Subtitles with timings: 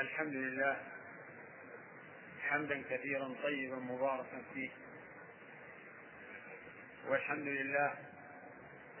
[0.00, 0.76] الحمد لله
[2.40, 4.70] حمدا كثيرا طيبا مباركا فيه.
[7.08, 7.94] والحمد لله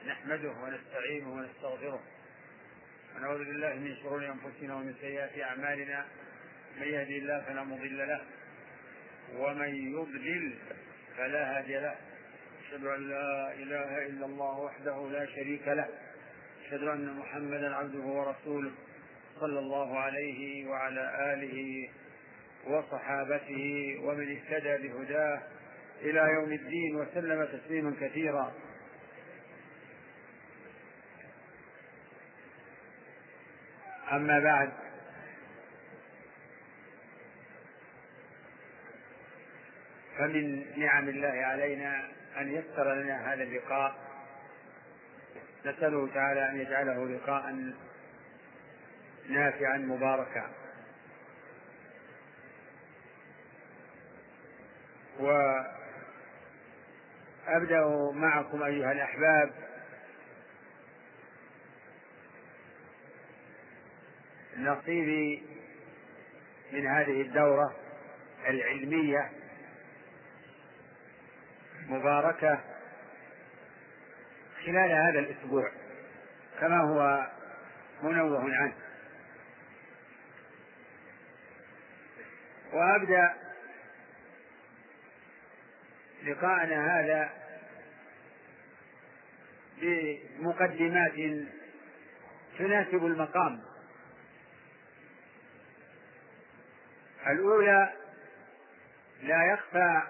[0.06, 2.02] نحمده ونستعينه ونستغفره.
[3.16, 6.06] ونعوذ بالله من شرور أنفسنا ومن سيئات أعمالنا.
[6.76, 8.20] من يهدي الله فلا مضل له.
[9.36, 10.58] ومن يضلل
[11.16, 11.96] فلا هادي له.
[12.60, 15.88] أشهد أن لا إله إلا الله وحده لا شريك له.
[16.66, 18.72] أشهد أن محمدا عبده ورسوله.
[19.40, 21.88] صلى الله عليه وعلى آله
[22.66, 25.42] وصحابته ومن اهتدى بهداه
[26.00, 28.52] إلى يوم الدين وسلم تسليما كثيرا.
[34.12, 34.70] أما بعد
[40.18, 43.94] فمن نعم الله علينا أن يسر لنا هذا اللقاء.
[45.66, 47.72] نسأله تعالى أن يجعله لقاء
[49.28, 50.50] نافعا مباركا.
[57.46, 59.50] وأبدأ معكم أيها الأحباب
[64.56, 65.42] نصيبي
[66.72, 67.76] من هذه الدورة
[68.48, 69.30] العلمية
[71.86, 72.60] مباركة
[74.66, 75.70] خلال هذا الأسبوع
[76.60, 77.26] كما هو
[78.02, 78.74] منوه عنه.
[82.72, 83.34] وأبدأ
[86.24, 87.30] لقاءنا هذا
[89.80, 91.46] بمقدمات
[92.58, 93.62] تناسب المقام.
[97.26, 97.92] الأولى
[99.22, 100.02] لا يخفى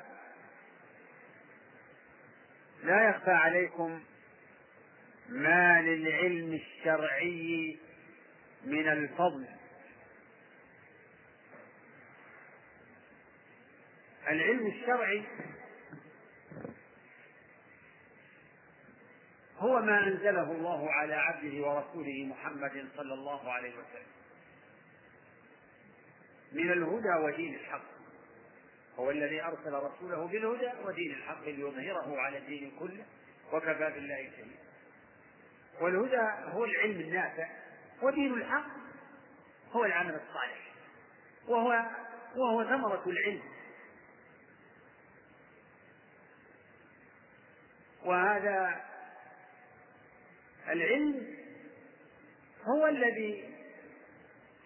[2.82, 4.02] لا يخفى عليكم
[5.28, 7.78] ما للعلم الشرعي
[8.64, 9.46] من الفضل.
[14.30, 15.24] العلم الشرعي
[19.58, 24.10] هو ما أنزله الله على عبده ورسوله محمد صلى الله عليه وسلم.
[26.52, 27.90] من الهدى ودين الحق.
[28.98, 33.04] هو الذي أرسل رسوله بالهدى ودين الحق ليظهره على الدين كله
[33.52, 34.58] وكفى بالله شهيدا.
[35.80, 37.48] والهدى هو العلم النافع
[38.02, 38.66] ودين الحق
[39.72, 40.72] هو العمل الصالح.
[41.48, 41.84] وهو
[42.36, 43.42] وهو ثمرة العلم.
[48.04, 48.84] وهذا
[50.68, 51.36] العلم
[52.64, 53.54] هو الذي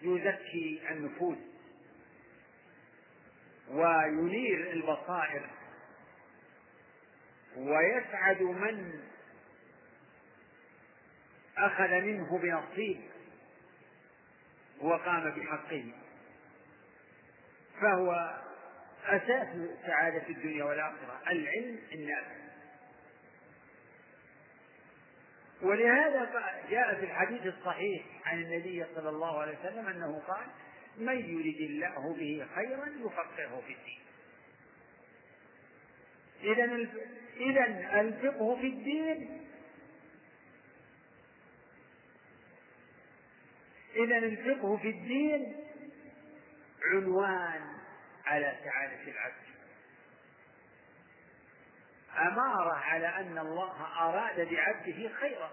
[0.01, 1.37] يزكي النفوس
[3.69, 5.49] وينير البصائر
[7.57, 9.01] ويسعد من
[11.57, 13.01] أخذ منه بنصيب
[14.81, 15.93] وقام بحقه.
[17.81, 18.39] فهو
[19.05, 19.47] أساس
[19.85, 21.21] سعادة الدنيا والآخرة.
[21.27, 22.44] العلم النافع.
[25.65, 26.29] ولهذا
[26.69, 30.45] جاء في الحديث الصحيح عن النبي صلى الله عليه وسلم أنه قال
[30.97, 33.99] من يرد الله به خيرا يفقهه في الدين.
[36.43, 36.87] إذا
[37.37, 39.41] إذا الفقه في الدين.
[43.95, 45.55] إذا الفقه في الدين
[46.91, 47.61] عنوان
[48.25, 49.54] على سعادة العبد
[52.17, 55.51] أمارة على أن الله أراد بعبده خيرا.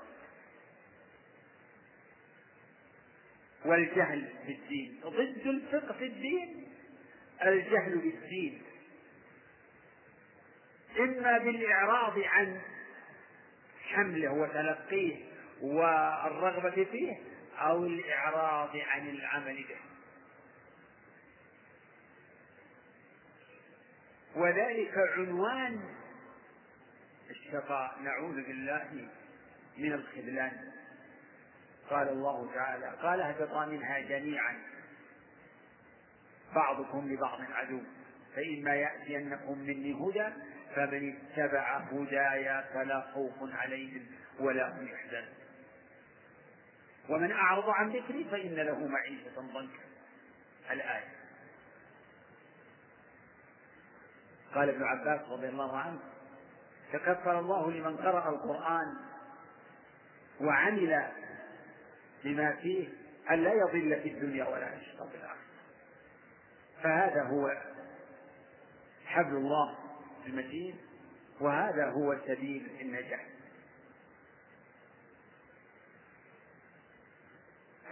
[3.65, 6.69] والجهل بالدين ضد الفقه في الدين
[7.45, 8.63] الجهل بالدين
[10.99, 12.61] إما بالإعراض عن
[13.83, 15.17] حمله وتلقيه
[15.61, 17.17] والرغبة فيه
[17.59, 19.77] أو الإعراض عن العمل به.
[24.37, 25.81] وذلك عنوان
[27.33, 29.09] الشقاء نعوذ بالله
[29.79, 30.73] من الخذلان.
[31.91, 34.59] قال الله تعالى قال اهبطا منها جميعا
[36.55, 37.81] بعضكم لبعض عدو.
[38.37, 40.29] فإما يأتينكم مني هدى
[40.75, 44.07] فمن اتبع هدايا فلا خوف عليهم
[44.41, 45.35] ولا هم يحزنون.
[47.09, 49.85] ومن أعرض عن ذكري فإن له معيشة ضنكا.
[50.71, 51.09] الآية.
[54.55, 56.01] قال ابن عباس رضي الله عنه
[56.93, 58.97] تكفل الله لمن قرأ القرآن
[60.41, 61.07] وعمل
[62.25, 62.89] بما فيه
[63.31, 65.37] أن لا يضل في الدنيا ولا يشقى في الآخرة.
[66.83, 67.57] فهذا هو
[69.07, 69.77] حبل الله
[70.27, 70.77] المتين
[71.41, 73.27] وهذا هو سبيل النجاة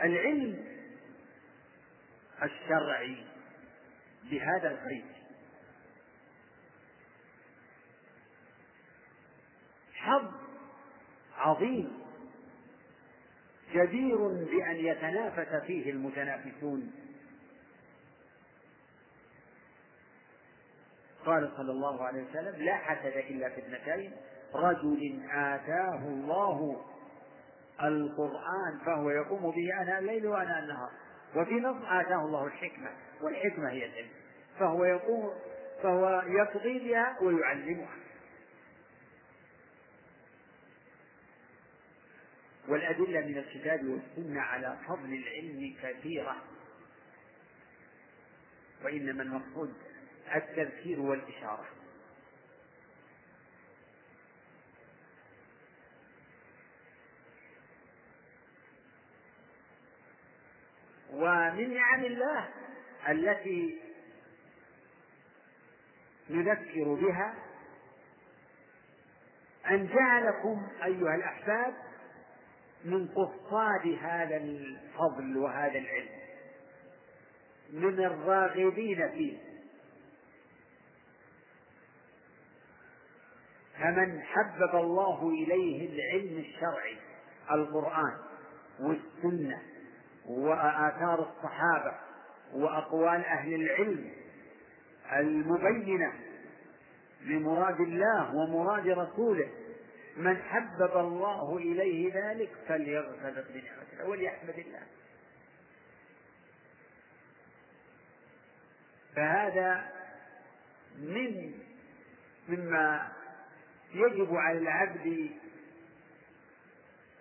[0.05, 0.65] العلم
[2.43, 3.25] الشرعي
[4.31, 5.20] بهذا القيد
[10.11, 10.33] حظ
[11.39, 12.01] عظيم
[13.75, 16.93] جدير بأن يتنافس فيه المتنافسون.
[21.27, 24.13] قال صلى الله عليه وسلم لا حسد إلا في اثنتين
[24.55, 26.85] رجل آتاه الله
[27.83, 30.91] القرآن فهو يقوم به أنا الليل وأنا النهار
[31.37, 32.91] وفي نص آتاه الله الحكمة
[33.23, 34.09] والحكمة هي العلم
[34.59, 35.31] فهو يقوم
[35.83, 37.97] فهو يقضي بها ويعلمها.
[42.71, 46.37] والأدلة من الكتاب والسنة على فضل العلم كثيرة.
[48.85, 49.75] وإنما المقصود
[50.35, 51.67] التذكير والإشارة.
[61.13, 62.49] ومن نعم الله
[63.09, 63.79] التي
[66.31, 67.35] نذكر بها
[69.71, 71.90] أن جعلكم أيها الأحباب
[72.85, 76.21] من قصاد هذا الفضل وهذا العلم
[77.73, 79.39] من الراغبين فيه.
[83.79, 86.97] فمن حبب الله إليه العلم الشرعي
[87.51, 88.13] القرآن
[88.81, 89.63] والسنة
[90.27, 91.95] وآثار الصحابة
[92.55, 94.11] وأقوال أهل العلم
[95.13, 96.13] المبينة
[97.25, 99.49] لمراد الله ومراد رسوله
[100.21, 104.83] من حبب الله إليه ذلك فليغتبط بنعمته وليحمد الله.
[109.17, 109.93] فهذا
[110.99, 111.55] من
[112.49, 113.13] مما
[113.95, 115.31] يجب على العبد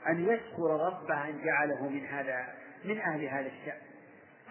[0.07, 2.53] أن يشكر ربه أن جعله من هذا
[2.85, 3.81] من أهل هذا الشأن.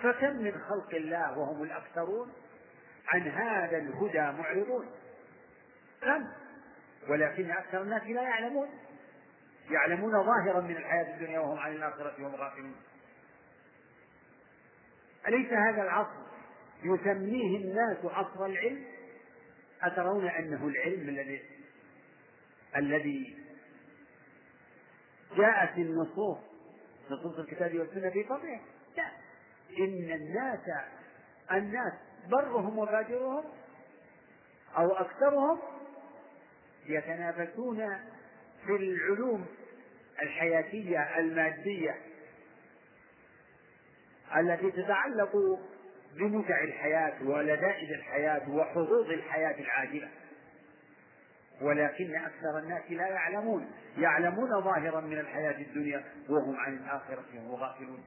[0.03, 2.33] فكم من خلق الله وهم الأكثرون
[3.09, 4.87] عن هذا الهدى معرضون؟
[6.03, 6.29] كم؟
[7.09, 8.69] ولكن أكثر الناس لا يعلمون.
[9.71, 12.77] يعلمون ظاهرا من الحياة الدنيا وهم عن الآخرة هم غافلون
[15.29, 16.29] أليس هذا العصر
[16.83, 18.85] يسميه الناس عصر العلم؟
[19.83, 21.43] أترون أنه العلم الذي
[22.77, 23.39] الذي
[25.37, 26.39] جاءت النصوص
[27.11, 28.61] نصوص الكتاب والسنة في فضله؟
[28.97, 29.11] لا.
[29.79, 30.61] إن الناس
[31.53, 31.93] الناس
[32.31, 33.45] برهم وفاجرهم
[34.77, 35.59] أو أكثرهم
[36.89, 37.99] يتنافسون
[38.67, 39.47] في العلوم
[40.23, 41.97] الحياتية المادية
[44.37, 45.33] التي تتعلق
[46.15, 50.09] بمتع الحياة ولذائذ الحياة وحظوظ الحياة العاجلة.
[51.61, 58.05] ولكن أكثر الناس لا يعلمون يعلمون ظاهرا من الحياة الدنيا وهم عن الآخرة هم غافلون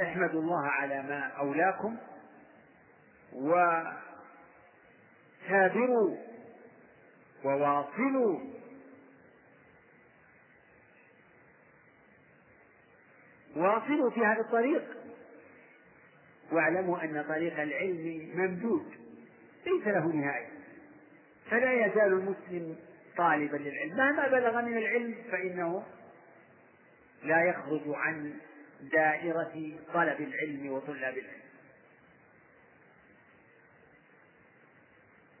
[0.00, 1.96] احمدوا الله على ما أولاكم
[5.48, 6.16] وثابروا
[7.44, 8.40] وواصلوا
[13.56, 14.96] واصلوا في هذا الطريق.
[16.52, 18.86] واعلموا أن طريق العلم ممدود
[19.66, 20.48] ليس له نهاية.
[21.50, 22.76] فلا يزال المسلم
[23.16, 23.96] طالبا للعلم.
[23.96, 25.84] مهما بلغ من العلم فإنه
[27.22, 28.34] لا يخرج عن
[28.82, 31.42] دائرة طلب العلم وطلاب العلم.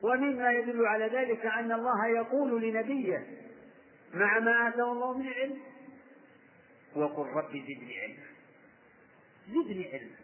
[0.02, 3.26] ومما يدل على ذلك أن الله يقول لنبيه
[4.14, 5.58] مع ما آتاه الله من العلم
[6.94, 8.26] وقل رب زدني علما.
[9.48, 10.16] زدني علما.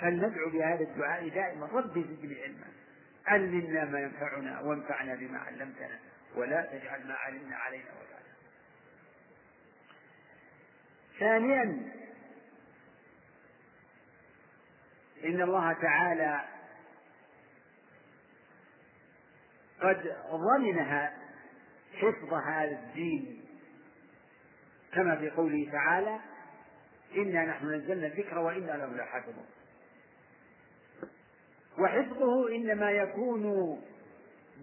[0.00, 2.66] فلندعو بهذا الدعاء دائما رب زدني علما.
[3.26, 5.98] علمنا ما ينفعنا وانفعنا بما علمتنا
[6.36, 8.14] ولا تجعل ما علمنا علينا ولا
[11.18, 11.92] ثانيا
[15.24, 16.44] إن الله تعالى
[19.80, 21.18] قد ضمنها
[21.94, 23.44] حفظ هذا الدين.
[24.92, 26.20] كما في قوله تعالى
[27.16, 29.46] إنا نحن نزلنا الذكر وإنا له لحافظون.
[31.78, 33.42] وحفظه إنما يكون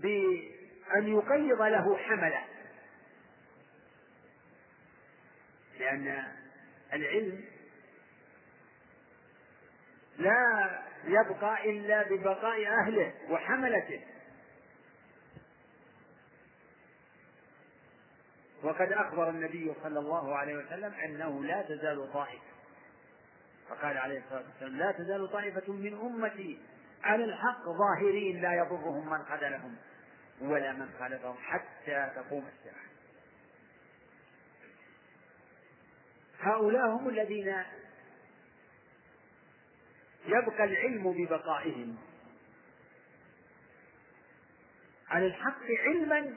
[0.01, 2.43] بأن يقيض له حملة.
[5.79, 6.23] لأن
[6.93, 7.45] العلم
[10.21, 14.01] لا يبقى إلا ببقاء أهله وحملته.
[18.63, 22.51] وقد أخبر النبي صلى الله عليه وسلم أنه لا تزال طائفة.
[23.69, 26.59] فقال عليه الصلاة والسلام لا تزال طائفة من أمتي
[27.03, 29.75] على الحق ظاهرين لا يضرهم من خذلهم
[30.41, 32.83] ولا من خالفهم حتى تقوم الساعة.
[36.41, 37.63] هؤلاء هم الذين
[40.31, 41.97] يبقى العلم ببقائهم.
[45.09, 46.35] على الحق علما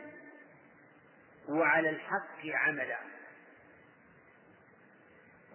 [1.48, 2.98] وعلى الحق عملا.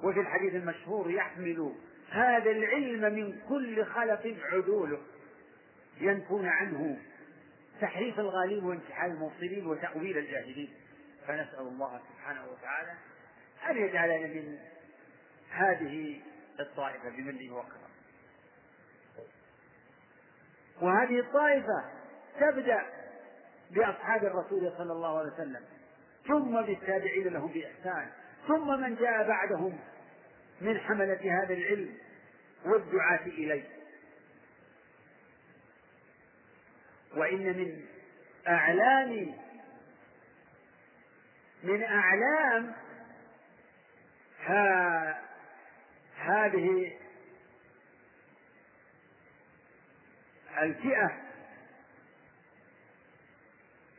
[0.04, 1.76] وفي الحديث المشهور يحمل
[2.10, 4.22] هذا العلم من كل خلف
[4.54, 5.02] عدوله.
[6.02, 6.98] ينفون عنه
[7.82, 10.74] تحريف الغالين وانتحال المبطلين وتأويل الجاهلين.
[11.28, 12.94] فنسأل الله سبحانه وتعالى
[13.70, 14.58] أن يجعلنا من
[15.50, 16.22] هذه
[16.60, 17.89] الطائفة بمنه وكرمه
[20.82, 21.84] وهذه الطائفة
[22.40, 22.82] تبدأ
[23.72, 25.62] بأصحاب الرسول صلى الله عليه وسلم
[26.28, 28.10] ثم بالتابعين لهم بإحسان
[28.48, 29.80] ثم من جاء بعدهم
[30.62, 31.98] من حملة هذا العلم
[32.66, 33.64] والدعاة إليه.
[37.16, 37.86] وإن من
[38.48, 39.34] أعلام
[41.64, 42.74] من أعلام
[44.46, 45.22] ها
[46.18, 46.92] هذه
[50.62, 51.22] الفئة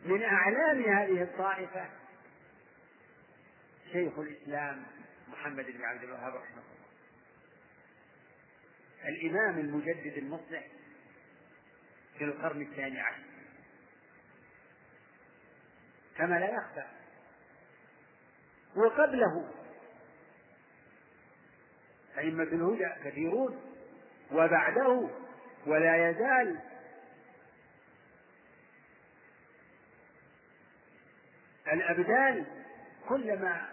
[0.05, 1.88] من أعلام هذه الطائفة
[3.93, 4.87] شيخ الإسلام
[5.29, 6.90] محمد بن عبد الوهاب رحمه الله.
[9.09, 10.67] الإمام المجدد المصلح
[12.19, 13.23] في القرن الثاني عشر.
[16.19, 16.87] كما لا يخفى.
[18.76, 19.50] وقبله
[22.19, 23.61] أئمة الهدى كثيرون
[24.33, 25.11] وبعده
[25.67, 26.59] ولا يزال
[31.73, 32.47] الأبدال
[33.09, 33.69] كلما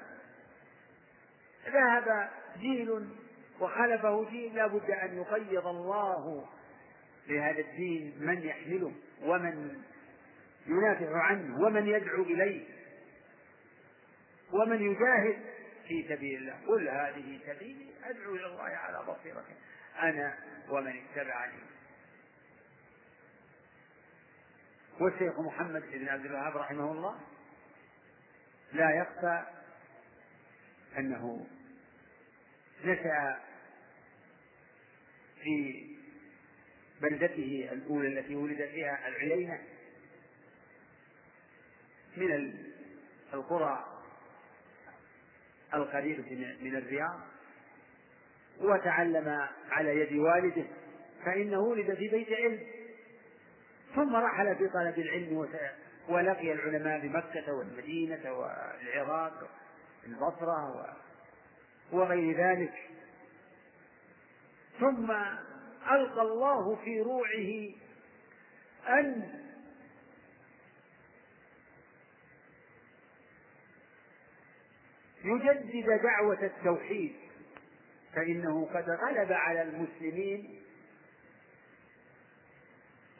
[1.67, 2.29] ذهب
[2.59, 3.09] جيل
[3.59, 6.47] وخلفه جيل لا بد أن يقيض الله
[7.27, 9.83] لهذا الدين من يحمله ومن
[10.67, 12.65] ينافع عنه ومن يدعو إليه
[14.51, 15.37] ومن يجاهد
[15.87, 16.55] في سبيل الله.
[16.67, 19.45] قل هذه سبيلي أدعو إلى الله على بصيرة
[20.01, 20.37] أنا
[20.69, 21.59] ومن اتبعني.
[24.99, 27.19] والشيخ محمد بن عبد الوهاب رحمه الله
[28.73, 29.45] لا يخفى
[30.97, 31.47] أنه
[32.85, 33.39] نشأ
[35.43, 35.85] في
[37.01, 39.59] بلدته الأولى التي ولد فيها العلينة
[42.17, 42.53] من
[43.33, 44.03] القرى
[45.73, 47.19] القريبة من الرياض
[48.59, 50.65] وتعلم على يد والده
[51.25, 52.59] فإنه ولد في بيت علم.
[53.97, 55.47] ثم رحل في طلب العلم
[56.09, 59.49] ولقي العلماء بمكة والمدينة والعراق
[60.07, 60.95] البصرة
[61.91, 62.73] وغير ذلك.
[64.79, 65.11] ثم
[65.91, 67.69] ألقى الله في روعه
[68.99, 69.37] أن
[75.23, 77.15] يجدد دعوة التوحيد
[78.13, 80.61] فإنه قد غلب على المسلمين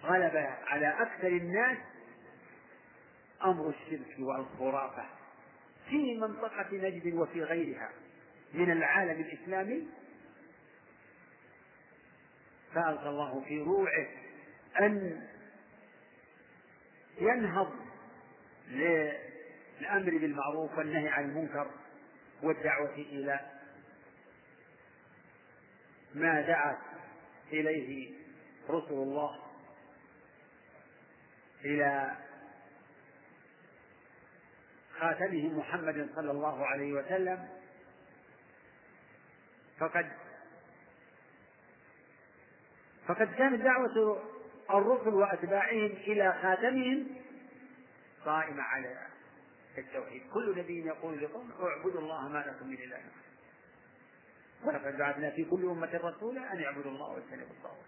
[0.07, 0.35] غلب
[0.67, 1.77] على أكثر الناس
[3.43, 5.05] أمر الشرك والخرافة
[5.89, 7.89] في منطقة نجد وفي غيرها
[8.53, 9.87] من العالم الإسلامي.
[12.73, 14.07] فألقى الله في روعه
[14.79, 15.21] أن
[17.21, 17.73] ينهض
[18.69, 21.71] للأمر بالمعروف والنهي عن المنكر
[22.43, 23.39] والدعوة إلى
[26.15, 26.77] ما دعت
[27.51, 28.13] إليه
[28.69, 29.46] رسل الله
[31.65, 32.17] إلى
[34.99, 37.47] خاتمه محمد صلى الله عليه وسلم
[39.79, 40.11] فقد
[43.07, 44.23] فقد كانت دعوة
[44.69, 47.07] الرسل وأتباعهم إلى خاتمهم
[48.25, 49.07] قائمة على
[49.77, 50.21] التوحيد.
[50.33, 52.99] كل نبي يقول لقوم اعبدوا الله ما لكم من إله
[54.63, 57.85] ولقد بعثنا في كل أمة رسولا أن يعبدوا الله واجتنبوا الطاغوت.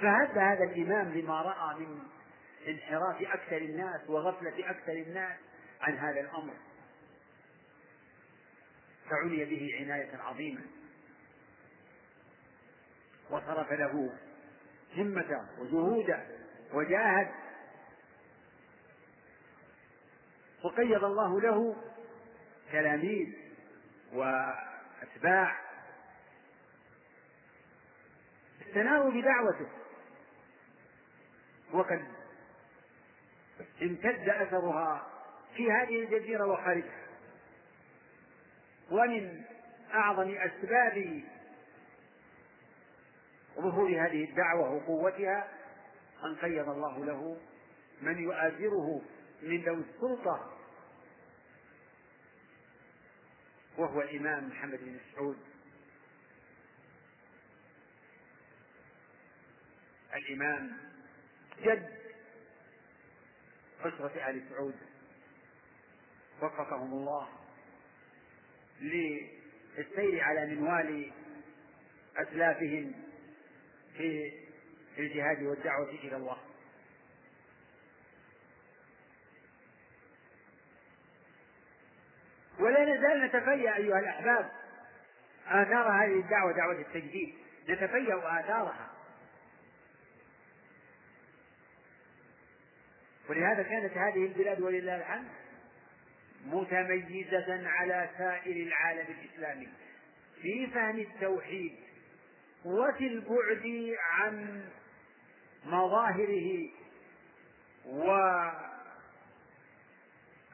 [0.00, 1.98] فهذا هذا الإمام لما رأى من
[2.68, 5.38] انحراف أكثر الناس وغفلة أكثر الناس
[5.80, 6.54] عن هذا الأمر.
[9.10, 10.60] فعني به عناية عظيمة.
[13.30, 14.18] وصرف له
[14.96, 16.26] همته وجهوده
[16.72, 17.30] وجاهد.
[20.64, 21.76] وقيض الله له
[22.72, 23.28] تلاميذ
[24.12, 25.62] وأتباع.
[28.68, 29.68] استناروا بدعوته
[31.72, 32.21] وقد
[33.82, 35.06] امتد أثرها
[35.56, 37.02] في هذه الجزيرة وخارجها.
[38.90, 39.42] ومن
[39.94, 41.22] أعظم أسباب
[43.56, 45.48] ظهور هذه الدعوة وقوتها
[46.24, 47.36] أن قيض الله له
[48.02, 49.02] من يؤازره
[49.42, 50.52] من ذوي السلطة
[53.78, 55.38] وهو الإمام محمد بن سعود
[60.14, 60.78] الإمام
[61.62, 62.01] جد
[63.86, 64.74] أسرة آل سعود.
[66.42, 67.28] وفقهم الله
[68.80, 71.12] للسير على منوال
[72.16, 72.92] أسلافهم
[73.96, 74.32] في
[74.98, 76.38] الجهاد والدعوة إلى الله.
[82.58, 84.50] ولا نزال نتفيأ أيها الأحباب
[85.46, 87.34] آثار هذه الدعوة دعوة التجديد.
[87.68, 88.91] نتفيأ آثارها.
[93.32, 95.28] ولهذا كانت هذه البلاد ولله الحمد
[96.46, 99.68] متميزة على سائر العالم الإسلامي
[100.42, 101.72] في فهم التوحيد
[102.64, 104.64] وفي البعد عن
[105.64, 106.68] مظاهره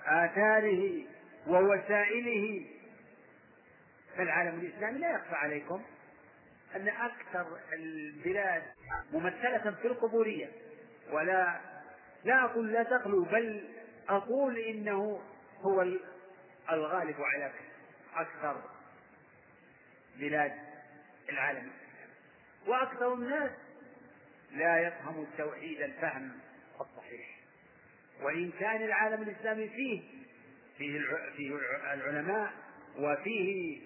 [0.06, 1.04] وآثاره
[1.47, 2.66] ووسائله
[4.16, 5.82] فالعالم الإسلامي لا يخفى عليكم
[6.76, 8.62] أن أكثر البلاد
[9.12, 10.49] ممثلة في القبورية
[11.11, 11.61] ولا
[12.25, 13.68] لا أقول لا تخلو بل
[14.08, 15.20] أقول إنه
[15.60, 15.82] هو
[16.72, 17.52] الغالب على
[18.16, 18.62] أكثر
[20.16, 20.52] بلاد
[21.28, 21.70] العالم.
[22.66, 23.50] وأكثر الناس
[24.52, 26.32] لا يفهم التوحيد الفهم
[26.80, 27.38] الصحيح.
[28.22, 30.02] وإن كان العالم الإسلامي فيه
[30.78, 31.00] فيه
[31.37, 31.58] فيه
[31.92, 32.52] العلماء
[32.98, 33.80] وفيه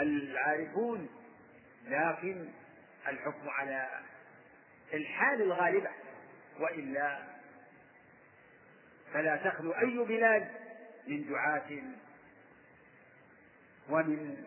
[0.00, 1.08] العارفون
[1.86, 2.48] لكن
[3.08, 3.88] الحكم على
[4.94, 5.90] الحال الغالبة
[6.60, 7.18] وإلا
[9.14, 10.50] فلا تخلو أي بلاد
[11.06, 11.82] من دعاة
[13.88, 14.44] ومن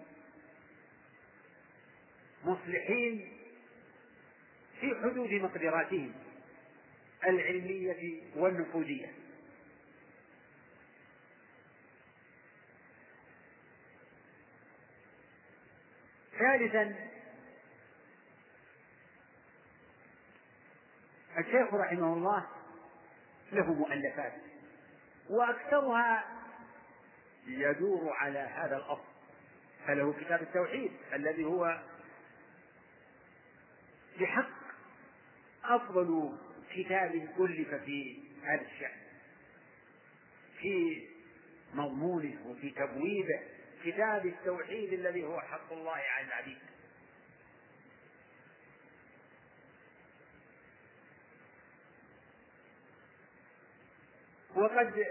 [2.43, 3.37] مصلحين
[4.79, 6.13] في حدود مقدراتهم
[7.27, 9.13] العلمية والنفوذية.
[16.39, 16.95] ثالثا
[21.37, 22.47] الشيخ رحمه الله
[23.51, 24.33] له مؤلفات.
[25.29, 26.25] وأكثرها
[27.47, 29.07] يدور على هذا الأصل
[29.87, 31.81] فله كتاب التوحيد الذي هو
[34.19, 34.57] بحق.
[35.63, 36.37] أفضل
[36.73, 38.97] كتاب ألف في هذا الشأن
[40.59, 41.07] في
[41.73, 43.39] مضمونه وفي تبويبه
[43.83, 46.57] كتاب التوحيد الذي هو حق الله على العبيد.
[54.57, 55.05] وقد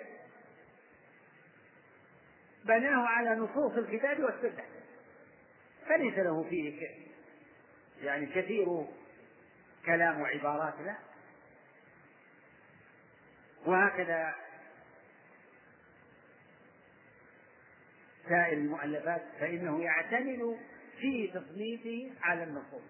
[2.65, 4.65] بناه على نصوص الكتاب والسنة.
[5.89, 6.89] فليس له فيه
[8.03, 8.87] يعني كثير
[9.87, 10.97] كلام وعبارات لا.
[13.67, 14.35] وهكذا
[18.29, 20.59] سائر المؤلفات فإنه يعتمد
[21.01, 22.83] في تصنيفه على النصوص.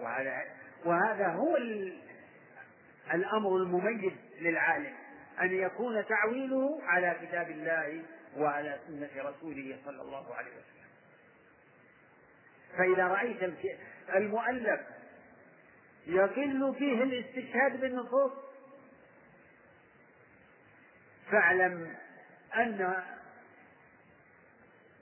[0.00, 0.44] وهذا
[0.84, 1.56] وهذا هو
[3.14, 5.01] الأمر المميز للعالم.
[5.40, 8.02] أن يكون تعويله على كتاب الله
[8.36, 10.88] وعلى سنة رسوله صلى الله عليه وسلم.
[12.78, 13.42] فإذا رأيت
[14.14, 14.80] المؤلف
[16.06, 18.32] يقل فيه الاستشهاد بالنصوص
[21.30, 21.96] فاعلم
[22.56, 23.04] أن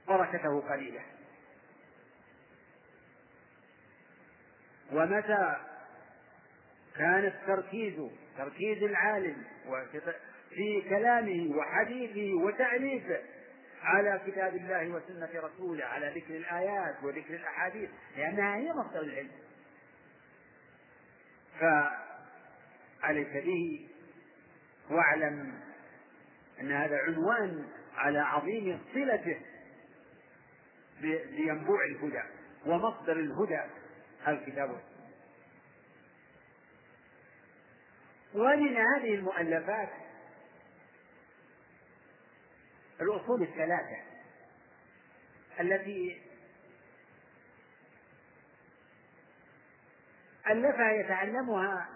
[0.08, 1.02] بركته قليلة.
[4.92, 5.56] ومتى
[6.96, 9.44] كان التركيز تركيز العالم
[10.50, 13.20] في كلامه وحديثه وتأليفه
[13.82, 19.30] على كتاب الله وسنة رسوله على ذكر الآيات وذكر الأحاديث لأنها هي مصدر العلم.
[23.00, 23.88] فعليك به؟
[24.90, 25.60] واعلم
[26.60, 29.40] أن هذا عنوان على عظيم صلته
[31.00, 32.22] بينبوع الهدى
[32.66, 33.60] ومصدر الهدى
[34.28, 34.90] الكتاب والسنة
[38.34, 39.88] ومن هذه المؤلفات
[43.00, 43.96] الأصول الثلاثة
[45.60, 46.22] التي
[50.50, 51.88] ألفها يتعلمها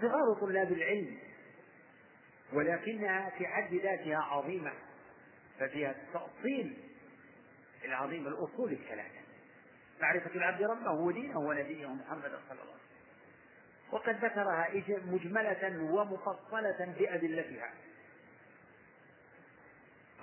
[0.00, 1.18] صغار طلاب العلم
[2.52, 4.72] ولكنها في حد ذاتها عظيمة
[5.58, 6.76] ففيها التأصيل
[7.84, 9.18] العظيم الأصول الثلاثة.
[10.00, 12.97] معرفة العبد ربه ودينه ونبيه محمد صلى الله عليه وسلم.
[13.92, 17.70] وقد ذكرها مجملة ومفصلة بأدلتها.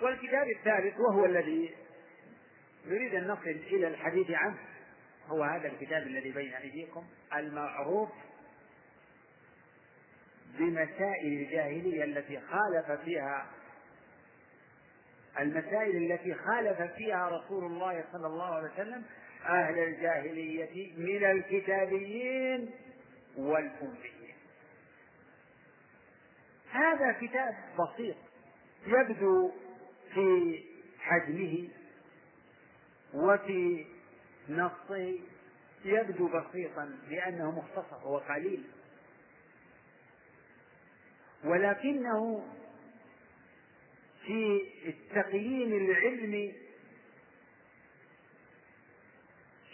[0.01, 1.75] والكتاب الثالث وهو الذي
[2.87, 4.57] نريد أن نصل إلى الحديث عنه
[5.27, 8.09] هو هذا الكتاب الذي بين أيديكم المعروف
[10.59, 13.45] بمسائل الجاهلية التي خالف فيها
[15.39, 19.03] المسائل التي خالف فيها رسول الله صلى الله عليه وسلم
[19.45, 22.71] أهل الجاهلية من الكتابيين.
[23.37, 24.35] والأميين
[26.71, 28.15] هذا كتاب بسيط
[28.87, 29.51] يبدو
[30.13, 30.63] في
[30.99, 31.69] حجمه
[33.13, 33.85] وفي
[34.49, 35.19] نصه
[35.85, 38.63] يبدو بسيطا لأنه مختصر وقليل.
[41.43, 42.47] ولكنه
[44.25, 46.53] في التقييم العلمي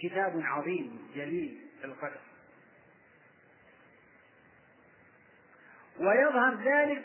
[0.01, 2.30] كتاب عظيم جليل القدر.
[6.01, 7.03] ويظهر ذلك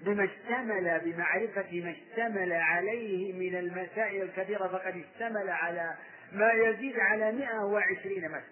[0.00, 5.94] بما اشتمل بمعرفة ما اشتمل عليه من المسائل الكبيرة فقد اشتمل على
[6.32, 8.42] ما يزيد على 120 مسألة.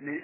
[0.00, 0.22] من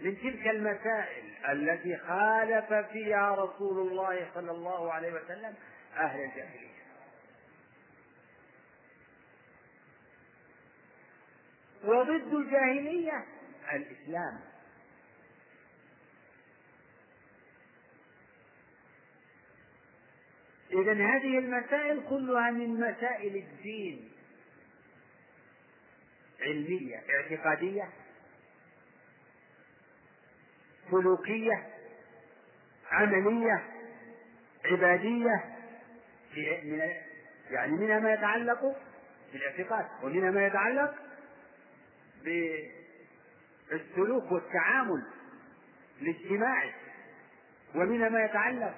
[0.00, 5.54] من تلك المسائل التي خالف فيها رسول الله صلى الله عليه وسلم
[5.96, 6.71] أهل الجاهلية.
[11.84, 13.24] وضد الجاهلية.
[13.72, 14.40] الإسلام.
[20.72, 24.12] إذا هذه المسائل كلها من مسائل الدين.
[26.40, 27.88] علمية اعتقادية.
[30.90, 31.66] سلوكية
[32.90, 33.64] عملية.
[34.64, 35.52] عبادية.
[36.36, 36.92] من
[37.50, 38.76] يعني منها ما يتعلق
[39.32, 40.94] بالاعتقاد ومنها ما يتعلق
[43.70, 45.02] بالسلوك والتعامل
[46.02, 46.74] الاجتماعي
[47.74, 48.74] ومنها ما يتعلق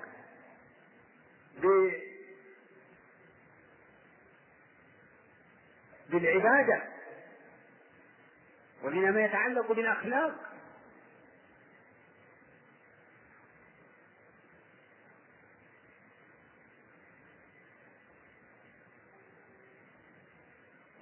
[6.10, 6.82] بالعبادة
[8.82, 10.50] ومنها ما يتعلق بالأخلاق.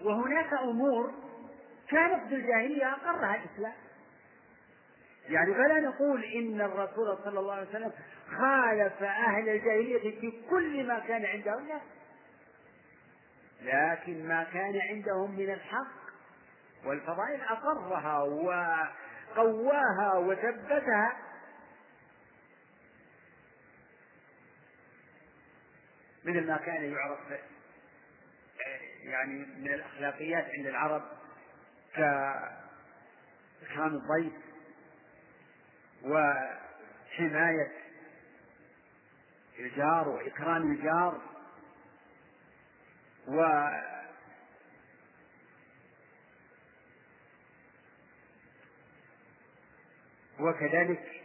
[0.00, 1.21] وهناك أمور
[1.92, 3.74] كانت في الجاهلية أقرها الإسلام.
[5.28, 7.92] يعني فلا نقول إن الرسول صلى الله عليه وسلم
[8.28, 11.80] خالف أهل الجاهلية في كل ما كان عندهم لا
[13.62, 16.02] لكن ما كان عندهم من الحق
[16.84, 21.16] والفضائل أقرها وقواها وثبتها.
[26.24, 27.18] مثل ما كان يعرف
[29.04, 31.02] يعني من الأخلاقيات عند العرب
[31.94, 34.32] كإكرام الضيف
[36.04, 37.72] وحماية
[39.58, 41.20] الجار وإكرام الجار
[43.28, 43.42] و
[50.40, 51.22] وكذلك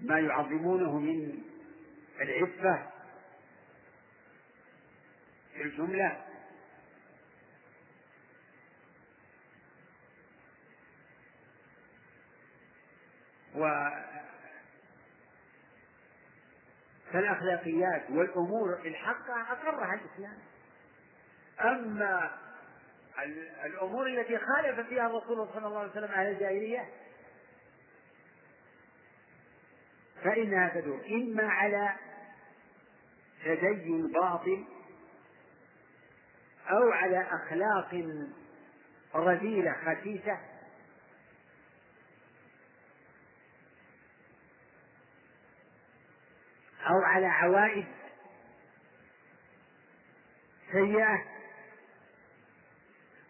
[0.00, 1.42] ما يعظمونه من
[2.20, 2.86] العفة
[5.54, 6.24] في الجملة
[13.58, 13.90] و
[17.12, 20.38] فالأخلاقيات والأمور الحقة أقرها الإسلام.
[21.60, 22.30] أما
[23.64, 26.88] الأمور التي خالف فيها الرسول صلى الله عليه وسلم أهل الجاهلية
[30.24, 31.92] فإنها تدور إما على
[33.44, 34.64] تدين باطل
[36.70, 38.04] أو على أخلاق
[39.14, 40.38] رذيلة خسيسة
[46.88, 47.86] أو على عوائد
[50.72, 51.24] سيئة.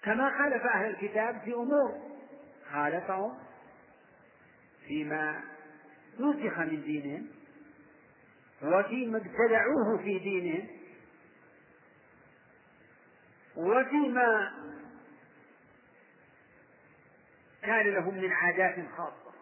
[0.03, 2.09] كما خالف أهل الكتاب في أمور.
[2.73, 3.39] خالفهم
[4.87, 5.43] فيما
[6.19, 7.29] نسخ من دينهم
[8.63, 10.69] وفيما ابتدعوه في دينهم
[13.57, 14.53] وفيما
[17.63, 19.33] كان لهم من عادات خاصة.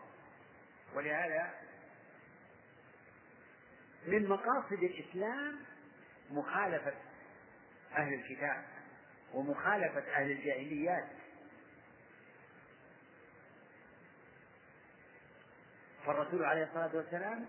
[0.95, 1.66] ولهذا
[4.07, 5.57] من مقاصد الإسلام
[6.31, 6.95] مخالفة
[7.97, 8.65] أهل الكتاب
[9.35, 11.05] ومخالفة أهل الجاهليات.
[16.07, 17.47] فالرسول عليه الصلاة والسلام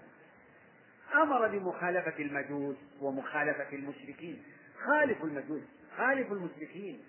[1.13, 4.43] أمر بمخالفة المجوس ومخالفة المشركين.
[4.85, 5.63] خالفوا المجوس
[5.97, 7.03] خالفوا المشركين.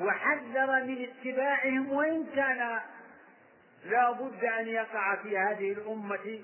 [0.00, 2.80] وحذر من اتباعهم وإن كان
[3.84, 6.42] لا بد أن يقع في هذه الأمة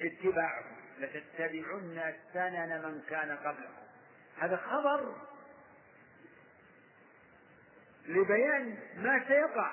[0.00, 0.76] اتباعهم.
[0.98, 3.82] لتتبعن سنن من كان قبلكم
[4.38, 5.14] هذا خبر
[8.06, 9.72] لبيان ما سيقع.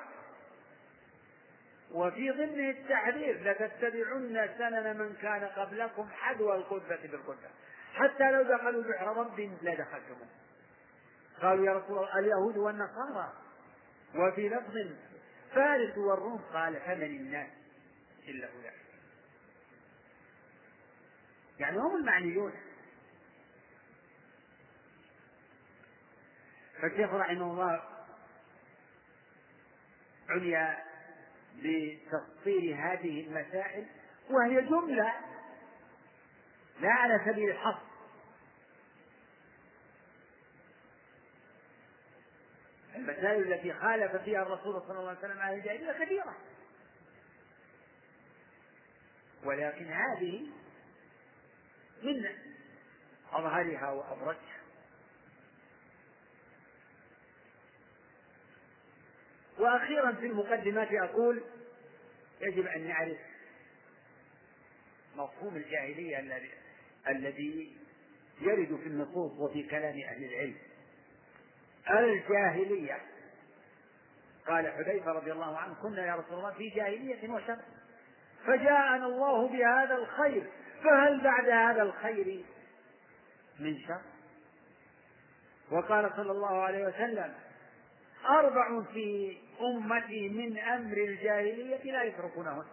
[1.92, 7.50] وفي ضمنه التحذير لتتبعن سنن من كان قبلكم حذو القدة بالقدة.
[7.94, 10.28] حتى لو دخلوا بحر رب لدخلتموه
[11.42, 13.34] قالوا يا رسول الله اليهود والنصارى.
[14.16, 14.78] وفي لفظ
[15.56, 17.50] فارس والروم قال فمن الناس
[18.28, 18.74] إلا أولئك
[21.60, 22.54] يعني هم المعنيون.
[26.82, 27.84] فالشيخ رحمه الله
[30.30, 30.78] عني
[31.56, 33.86] بتفصيل هذه المسائل
[34.30, 35.14] وهي جملة
[36.82, 37.89] لا على سبيل الحصر
[43.00, 46.38] المسائل التي خالف فيها الرسول صلى الله عليه وسلم أهل الجاهلية كثيرة.
[49.44, 50.48] ولكن هذه
[52.04, 52.26] من
[53.32, 54.60] أظهرها وأبرزها.
[59.60, 61.44] وأخيرا في المقدمات أقول
[62.42, 63.18] يجب أن نعرف
[65.16, 66.20] مفهوم الجاهلية
[67.08, 67.78] الذي
[68.42, 70.58] يرد في النصوص وفي كلام أهل العلم.
[71.90, 72.98] الجاهلية.
[74.48, 77.60] قال حذيفة رضي الله عنه كنا يا رسول الله في جاهلية وشر
[78.46, 80.50] فجاءنا الله بهذا الخير
[80.84, 82.46] فهل بعد هذا الخير
[83.60, 84.02] من شر؟
[85.72, 87.34] وقال صلى الله عليه وسلم
[88.26, 92.66] أربع في أمتي من أمر الجاهلية لا يتركونهن.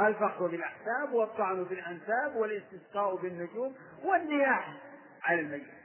[0.00, 4.76] الفخر بالأحساب والطعن في الأنساب والاستسقاء بالنجوم والنياح
[5.22, 5.81] على الميت.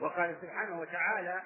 [0.00, 1.42] وقال سبحانه وتعالى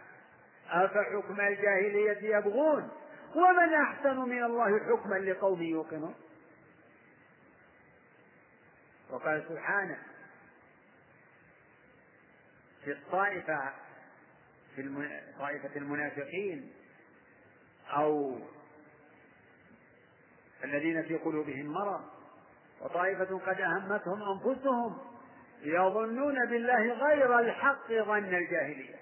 [0.71, 2.91] أفحكم الجاهلية يبغون؟
[3.35, 6.15] ومن أحسن من الله حكما لقوم يوقنون؟
[9.11, 9.99] وقال سبحانه
[12.85, 13.73] في الطائفة
[14.77, 16.73] في طائفة المنافقين
[17.91, 18.39] أو
[20.65, 22.05] الذين في قلوبهم مرض
[22.81, 24.99] وطائفة قد أهمتهم أنفسهم
[25.63, 28.99] يظنون بالله غير الحق ظن الجاهلية.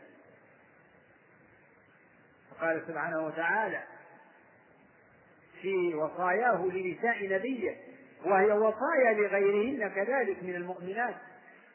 [2.51, 3.83] فقال سبحانه وتعالى
[5.63, 7.77] في وصاياه لنساء نبيه
[8.25, 11.15] وهي وصايا لغيرهن كذلك من المؤمنات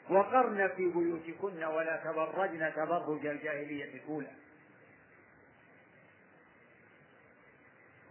[0.09, 4.31] وقرن في بيوتكن ولا تبرجن تبرج الجاهلية الأولى.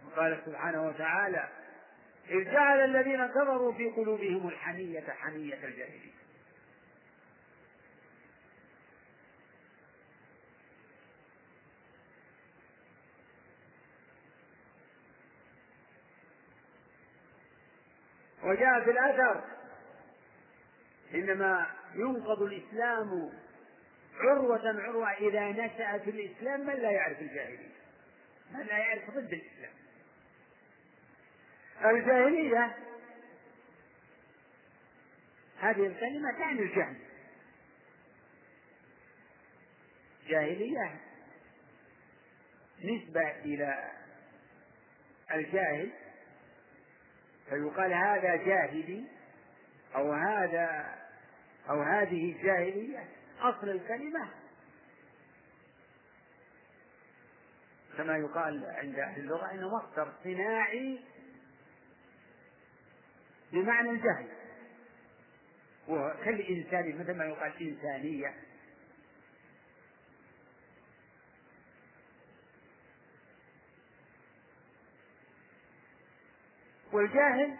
[0.07, 1.49] وقال سبحانه وتعالى
[2.29, 6.20] إذ جعل الذين كفروا في قلوبهم الحمية حمية الجاهلية.
[18.43, 19.43] وجاء في الأثر.
[21.13, 23.31] إنما ينقض الإسلام
[24.19, 27.71] عروة عروة إذا نشأ في الإسلام من لا يعرف الجاهلية.
[28.51, 29.73] من لا يعرف ضد الإسلام.
[31.85, 32.75] الجاهلية
[35.59, 36.95] هذه الكلمة تعني الجهل.
[40.27, 40.99] جاهلية
[42.83, 43.91] نسبة إلى
[45.33, 45.91] الجاهل
[47.51, 49.03] فيقال هذا جاهلي
[49.95, 50.95] أو هذا
[51.69, 53.07] أو هذه الجاهلية
[53.39, 54.29] أصل الكلمة.
[57.97, 60.99] كما يقال عند أهل اللغة إنه مصدر صناعي
[63.51, 64.27] بمعنى الجهل.
[65.87, 68.33] وكالإنسان مثل ما يقال إنسانية.
[76.91, 77.57] والجاهل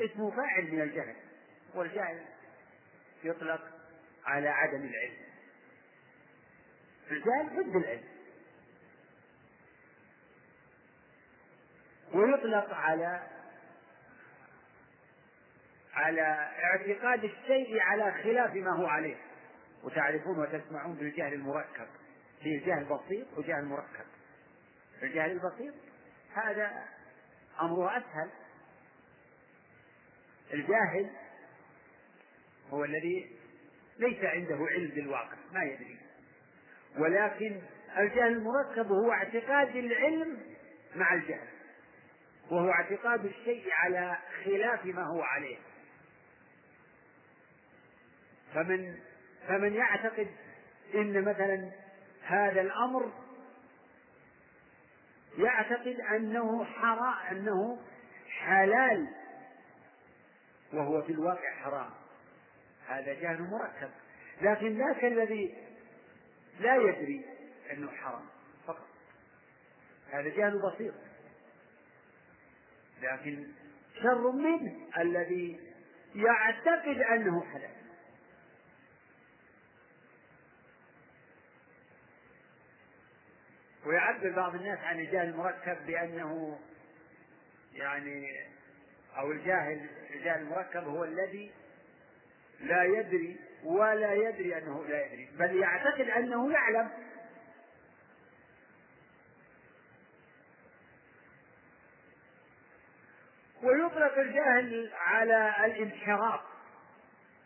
[0.00, 1.16] اسمه فاعل من الجهل
[1.74, 2.24] والجهل
[3.24, 3.60] يطلق
[4.24, 5.16] على عدم العلم.
[7.10, 8.04] الجهل ضد العلم.
[12.14, 13.28] ويطلق على
[15.94, 16.22] على
[16.64, 19.16] اعتقاد الشيء على خلاف ما هو عليه.
[19.82, 21.86] وتعرفون وتسمعون بالجهل المركب.
[22.42, 24.06] في الجهل البسيط وجهل مركب.
[25.02, 25.74] الجهل البسيط
[26.34, 26.84] هذا
[27.60, 28.30] أمره أسهل.
[30.52, 31.10] الجاهل
[32.70, 33.36] هو الذي
[33.98, 35.98] ليس عنده علم بالواقع ما يدري.
[36.98, 37.60] ولكن
[37.98, 40.38] الجهل المركب هو اعتقاد العلم
[40.96, 41.48] مع الجهل.
[42.50, 45.58] وهو اعتقاد الشيء على خلاف ما هو عليه.
[48.54, 48.98] فمن
[49.48, 50.28] فمن يعتقد
[50.94, 51.70] إن مثلا
[52.22, 53.12] هذا الأمر
[55.38, 57.78] يعتقد أنه حرام أنه
[58.28, 59.08] حلال.
[60.72, 61.90] وهو في الواقع حرام.
[62.88, 63.90] هذا جهل مركب.
[64.42, 65.54] لكن ذاك الذي
[66.60, 67.24] لا يدري
[67.72, 68.24] أنه حرام.
[68.66, 68.86] فقط.
[70.10, 70.94] هذا جهل بسيط.
[73.02, 73.46] لكن
[74.02, 75.60] شر منه الذي
[76.14, 77.81] يعتقد أنه حلال.
[83.86, 86.58] ويعبر بعض الناس عن الجهل المركب بأنه
[87.74, 88.46] يعني
[89.18, 91.52] أو الجاهل الجاهل المركب هو الذي
[92.60, 96.90] لا يدري ولا يدري أنه لا يدري بل يعتقد أنه يعلم.
[103.62, 106.40] ويطلق الجهل على الانحراف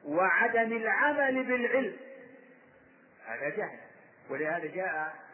[0.04, 1.96] وعدم العمل بالعلم.
[3.26, 3.78] هذا جهل
[4.30, 5.25] ولهذا جاء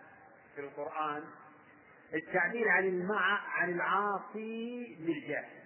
[0.54, 1.24] في القرآن
[2.14, 5.62] التعبير عن المع عن العاصي بالجاهل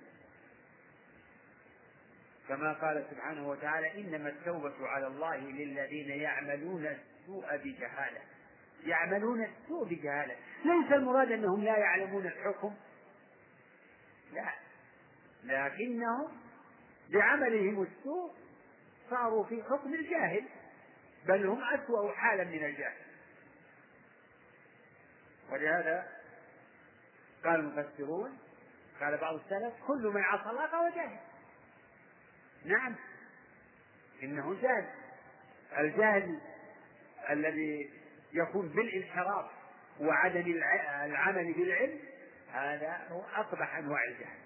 [2.48, 8.20] كما قال سبحانه وتعالى إنما التوبة على الله للذين يعملون السوء بجهالة.
[8.84, 10.36] يعملون السوء بجهالة.
[10.64, 12.74] ليس المراد أنهم لا يعلمون الحكم.
[14.32, 14.52] لا.
[15.44, 16.28] لكنهم
[17.12, 18.32] بعملهم السوء
[19.10, 20.44] صاروا في حكم الجاهل
[21.26, 23.05] بل هم أسوأ حالا من الجاهل.
[25.50, 26.08] ولهذا
[27.44, 28.38] قال المفسرون
[29.00, 31.18] قال بعض السلف كل من عصى الله فهو جاهل.
[32.64, 32.94] نعم
[34.22, 34.88] إنه جاهل.
[35.78, 36.40] الجهل
[37.30, 37.90] الذي
[38.32, 39.50] يكون بالانحراف
[40.00, 40.60] وعدم
[41.04, 42.00] العمل بالعلم
[42.52, 44.38] هذا هو أقبح أنواع الجهل.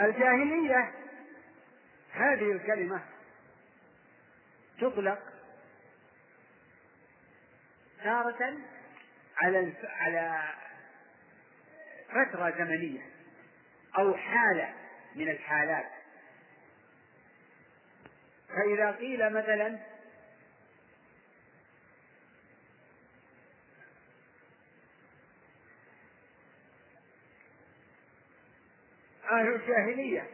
[0.00, 0.92] الجاهلية
[2.12, 3.02] هذه الكلمة
[4.80, 5.33] تطلق
[8.04, 8.58] تارة
[9.36, 10.54] على على
[12.08, 13.06] فترة زمنية
[13.98, 14.74] أو حالة
[15.14, 15.90] من الحالات.
[18.48, 19.78] فإذا قيل مثلا
[29.30, 30.30] أهل الجاهلية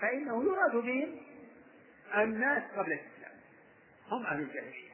[0.00, 1.20] فإنه يراد بهم
[2.16, 3.40] الناس قبل الإسلام.
[4.10, 4.89] هم أهل الجاهلية.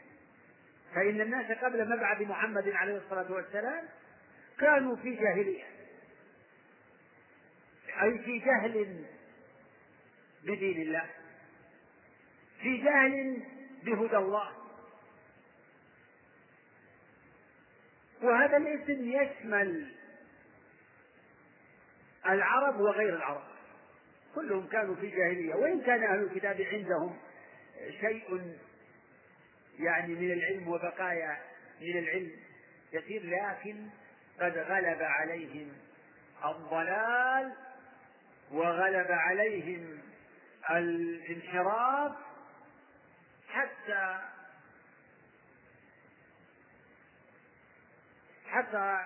[0.97, 3.85] فإن الناس قبل مبعث محمد عليه الصلاة والسلام
[4.59, 5.65] كانوا في جاهلية.
[8.03, 9.05] أي في جهل
[10.45, 11.11] بدين الله.
[12.63, 13.43] في جهل
[13.83, 14.51] بهدى الله.
[18.23, 19.93] وهذا الاسم يشمل
[22.27, 23.45] العرب وغير العرب.
[24.35, 25.55] كلهم كانوا في جاهلية.
[25.55, 27.19] وإن كان أهل الكتاب عندهم
[28.01, 28.57] شيء
[29.79, 31.39] يعني من العلم وبقايا
[31.81, 32.33] من العلم
[32.93, 33.89] كثير لكن
[34.41, 35.73] قد غلب عليهم
[36.45, 37.53] الضلال
[38.51, 39.99] وغلب عليهم
[40.71, 42.13] الانحراف
[43.49, 44.21] حتى
[48.51, 49.05] حتى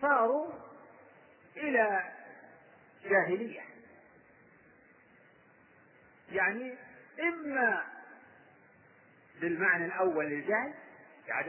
[0.00, 0.52] صاروا
[1.56, 2.12] إلى
[3.04, 3.60] جاهلية.
[6.32, 6.74] يعني
[7.20, 7.93] إما
[9.40, 10.74] بالمعنى الأول للجهل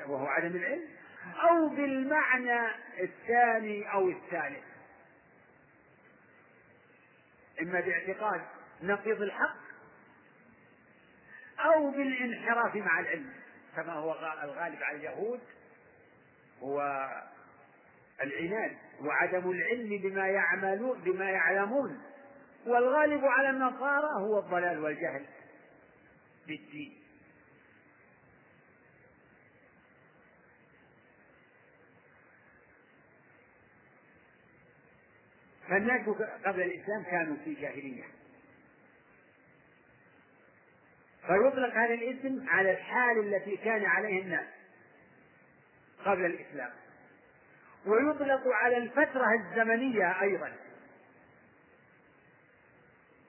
[0.08, 0.88] وهو عدم العلم
[1.50, 4.64] أو بالمعنى الثاني أو الثالث.
[7.62, 8.42] إما باعتقاد
[8.82, 9.56] نقيض الحق
[11.60, 13.34] أو بالانحراف مع العلم.
[13.76, 14.12] كما هو
[14.44, 15.40] الغالب على اليهود
[16.62, 17.08] هو
[18.22, 22.02] العناد وعدم العلم بما يعملون بما يعلمون.
[22.66, 25.26] والغالب على النصارى هو الضلال والجهل
[26.48, 27.05] بالدين.
[35.70, 36.08] فالناس
[36.46, 38.04] قبل الإسلام كانوا في جاهلية
[41.28, 44.48] فيطلق هذا الاسم على الحال التي كان عليه الناس
[46.06, 46.72] قبل الإسلام.
[47.86, 50.54] ويطلق على الفترة الزمنية أيضا.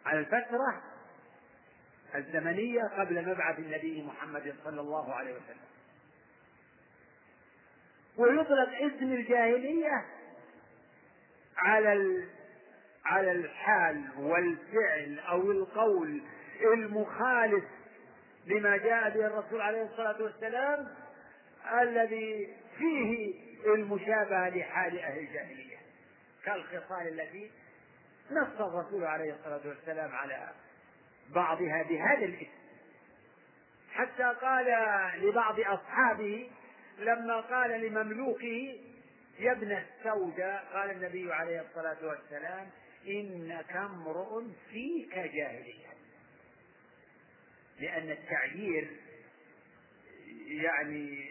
[0.07, 0.83] على الفترة
[2.15, 5.67] الزمنية قبل مبعث النبي محمد صلى الله عليه وسلم.
[8.17, 10.05] ويطلق اسم الجاهلية
[11.57, 11.93] على
[13.07, 16.23] على الحال والفعل أو القول
[16.73, 17.65] المخالف
[18.47, 20.89] لما جاء به الرسول عليه الصلاة والسلام
[21.81, 23.35] الذي فيه
[23.75, 25.77] المشابهة لحال أهل الجاهلية
[26.45, 27.51] كالخصال التي
[28.31, 30.49] نص الرسول عليه الصلاة والسلام على
[31.35, 32.57] بعضها بهذا الاسم.
[33.93, 34.67] حتى قال
[35.23, 36.51] لبعض أصحابه
[36.99, 38.75] لما قال لمملوكه
[39.39, 42.67] يا ابن السوداء قال النبي عليه الصلاة والسلام
[43.07, 45.87] إنك امرؤ فيك جاهلية
[47.81, 48.91] لأن التعيير
[50.47, 51.31] يعني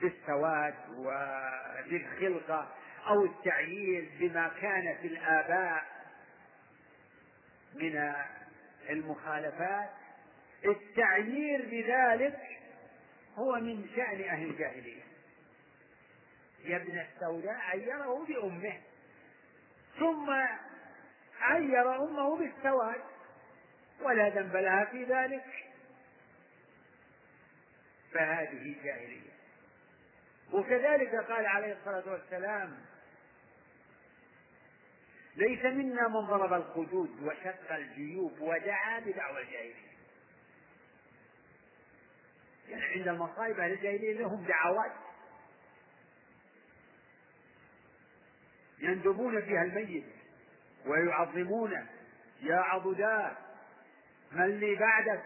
[0.00, 2.74] بالسواد وبالخلقة
[3.08, 5.84] أو التعيير بما كان في الآباء
[7.74, 8.12] من
[8.90, 9.90] المخالفات
[10.64, 12.38] التعيير بذلك
[13.34, 15.05] هو من شأن أهل الجاهلية.
[16.66, 18.80] يا ابن السوداء عيره بأمه.
[19.98, 20.30] ثم
[21.40, 23.02] عير أمه بالسواد
[24.02, 25.44] ولا ذنب لها في ذلك.
[28.12, 29.36] فهذه جاهلية.
[30.52, 32.76] وكذلك قال عليه الصلاة والسلام
[35.36, 39.86] ليس منا من ضرب الخدود وشق الجيوب ودعا بدعوى الجاهلية.
[42.68, 44.92] يعني عند المصائب أهل الجاهلية لهم دعوات.
[48.78, 50.04] يندبون فيها الميت
[50.86, 51.86] ويعظمونه
[52.42, 53.36] يا عضداه
[54.32, 55.22] من لي بعدك؟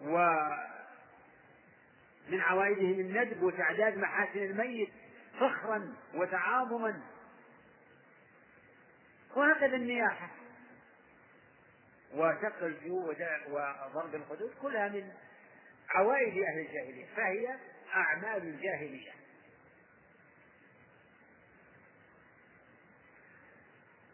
[0.00, 0.58] ومن
[2.40, 4.88] عوائدهم الندب وتعداد محاسن الميت
[5.40, 7.00] فخرا وتعاظما.
[9.36, 10.30] وهكذا النياحة.
[12.14, 13.04] وشق الجيوب
[13.50, 15.12] وضرب الخدود كلها من
[15.88, 17.58] عوائد أهل الجاهلية فهي
[17.94, 19.12] أعمال الجاهلية.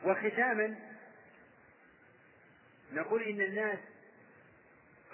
[0.05, 0.77] وختاما
[2.93, 3.79] نقول إن الناس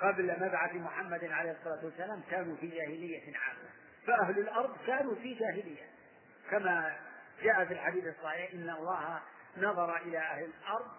[0.01, 3.71] قبل مبعث محمد عليه الصلاة والسلام كانوا في جاهلية عامة
[4.07, 5.91] فأهل الأرض كانوا في جاهلية.
[6.51, 6.97] كما
[7.43, 9.21] جاء في الحديث الصحيح إن الله
[9.57, 10.91] نظر إلى أهل الأرض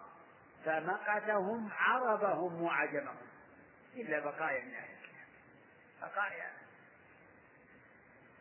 [0.66, 3.28] فمقتهم عربهم وعجمهم
[3.96, 4.91] إلا بقايا أهل
[6.02, 6.52] بقايا.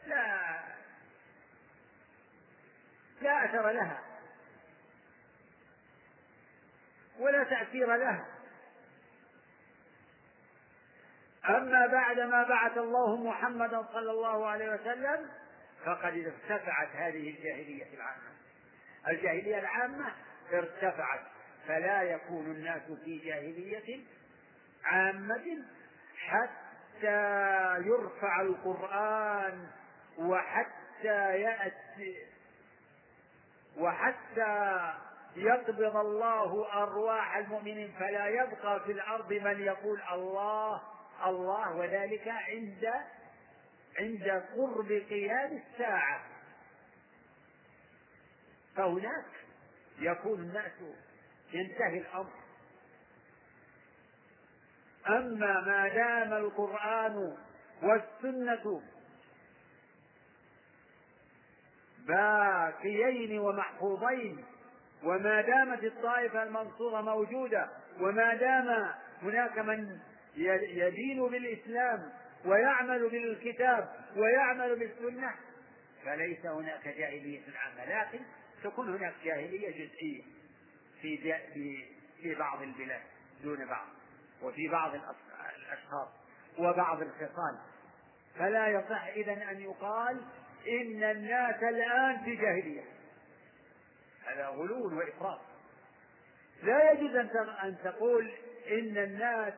[0.07, 0.61] لا.
[3.21, 4.01] لا أثر لها.
[7.19, 8.27] ولا تأثير لها.
[11.49, 15.31] أما بعد ما بعث الله محمدا صلى الله عليه وسلم
[15.85, 18.31] فقد ارتفعت هذه الجاهلية العامة.
[19.09, 20.13] الجاهلية العامة
[20.53, 21.21] ارتفعت
[21.67, 24.05] فلا يكون الناس في جاهلية
[24.85, 25.65] عامة
[26.17, 26.70] حتى
[27.87, 29.69] يرفع القرآن
[30.19, 32.17] وحتى يأتي
[33.79, 34.93] وحتى
[35.37, 37.93] يقبض الله أرواح المؤمنين.
[37.99, 40.83] فلا يبقى في الأرض من يقول الله
[41.27, 42.91] الله وذلك عند
[43.99, 46.21] عند قرب قيام الساعة.
[48.77, 49.25] فهناك
[49.99, 50.73] يكون الناس
[51.53, 52.40] ينتهي الأمر.
[55.09, 57.37] أما ما دام القرآن
[57.83, 58.83] والسنة
[62.07, 64.45] باقيين ومحفوظين
[65.05, 67.69] وما دامت الطائفة المنصورة موجودة
[68.01, 68.93] وما دام
[69.23, 69.99] هناك من
[70.37, 72.13] يدين بالإسلام
[72.45, 75.35] ويعمل بالكتاب ويعمل بالسنة
[76.05, 78.21] فليس هناك جاهلية عامة لكن
[78.65, 80.23] تكون هناك جاهلية جزئية
[81.03, 81.35] في
[82.23, 83.01] في بعض البلاد
[83.43, 83.87] دون بعض.
[84.43, 86.09] وفي بعض الأشخاص
[86.59, 87.59] وبعض الخصال.
[88.39, 90.21] فلا يصح إذا أن يقال
[90.69, 92.85] إن الناس الآن في جاهلية.
[94.27, 95.41] هذا غلو وإفراط.
[96.63, 97.17] لا يجوز
[97.65, 98.33] أن تقول
[98.71, 99.55] إن الناس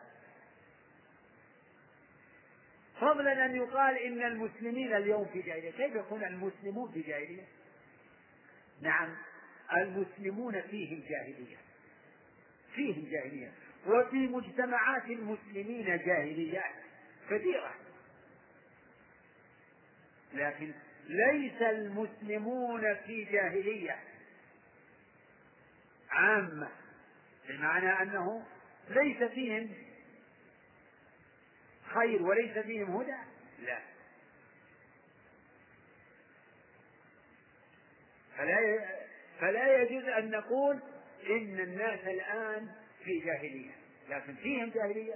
[3.00, 5.70] فضلا أن يقال إن المسلمين اليوم في جاهلية.
[5.70, 7.44] كيف يكون المسلمون في جاهلية؟
[8.80, 9.16] نعم
[9.76, 11.56] المسلمون فيهم جاهلية.
[12.74, 13.52] فيهم جاهلية.
[13.86, 16.74] وفي مجتمعات المسلمين جاهليات
[17.30, 17.74] كثيرة.
[20.34, 20.72] لكن
[21.08, 23.98] ليس المسلمون في جاهلية
[26.10, 26.68] عامة
[27.48, 28.44] بمعنى أنه
[28.88, 29.74] ليس فيهم
[31.94, 33.16] خير وليس فيهم هدى
[33.62, 33.78] لا.
[38.36, 38.86] فلا
[39.40, 40.80] فلا يجوز أن نقول
[41.30, 43.70] إن الناس الآن في جاهلية
[44.08, 45.14] لكن فيهم جاهلية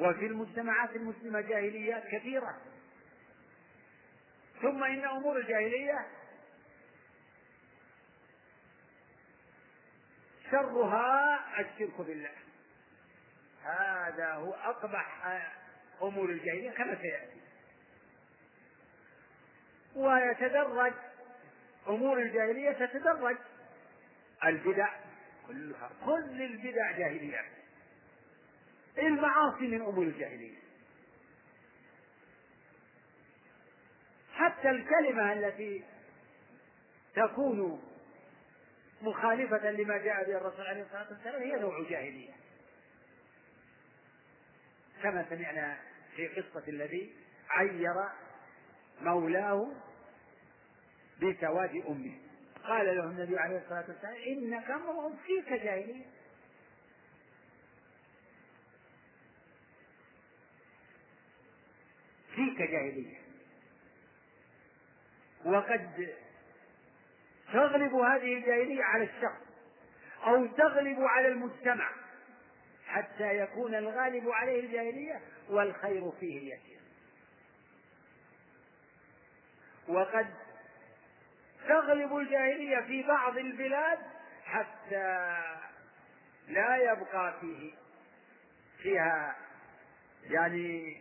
[0.00, 2.56] وفي المجتمعات المسلمة جاهليات كثيرة.
[4.62, 6.06] ثم إن أمور الجاهلية
[10.50, 12.30] شرها الشرك بالله.
[13.62, 15.40] هذا هو أقبح
[16.02, 17.40] أمور الجاهلية كما سيأتي.
[19.96, 20.92] ويتدرج
[21.88, 23.36] أمور الجاهلية تتدرج
[24.44, 25.07] البدع
[25.48, 27.44] كلها كل البدع جاهلية.
[28.98, 30.58] المعاصي من أمور الجاهلية.
[34.34, 35.84] حتى الكلمة التي
[37.14, 37.82] تكون
[39.02, 42.32] مخالفة لما جاء به الرسول عليه الصلاة والسلام هي نوع جاهلية
[45.02, 45.78] كما سمعنا
[46.16, 47.12] في قصة الذي
[47.50, 47.94] عير
[49.00, 49.72] مولاه
[51.22, 52.27] بسواد أمه.
[52.68, 56.04] قال له النبي عليه الصلاة والسلام إنك امرؤ فيك جاهلية
[62.34, 63.18] فيك جاهلية
[65.44, 66.14] وقد
[67.52, 69.42] تغلب هذه الجاهلية على الشخص
[70.26, 71.90] أو تغلب على المجتمع
[72.86, 76.78] حتى يكون الغالب عليه الجاهلية والخير فيه يسير
[79.88, 80.47] وقد
[81.68, 83.98] تغلب الجاهلية في بعض البلاد
[84.44, 85.36] حتى
[86.48, 87.72] لا يبقى فيه
[88.82, 89.36] فيها
[90.22, 91.00] يعني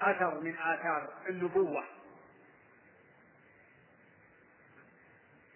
[0.00, 1.84] أثر من آثار النبوة.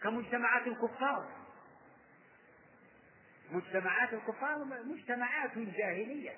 [0.02, 1.28] كمجتمعات الكفار.
[3.50, 6.36] مجتمعات الكفار مجتمعات جاهلية.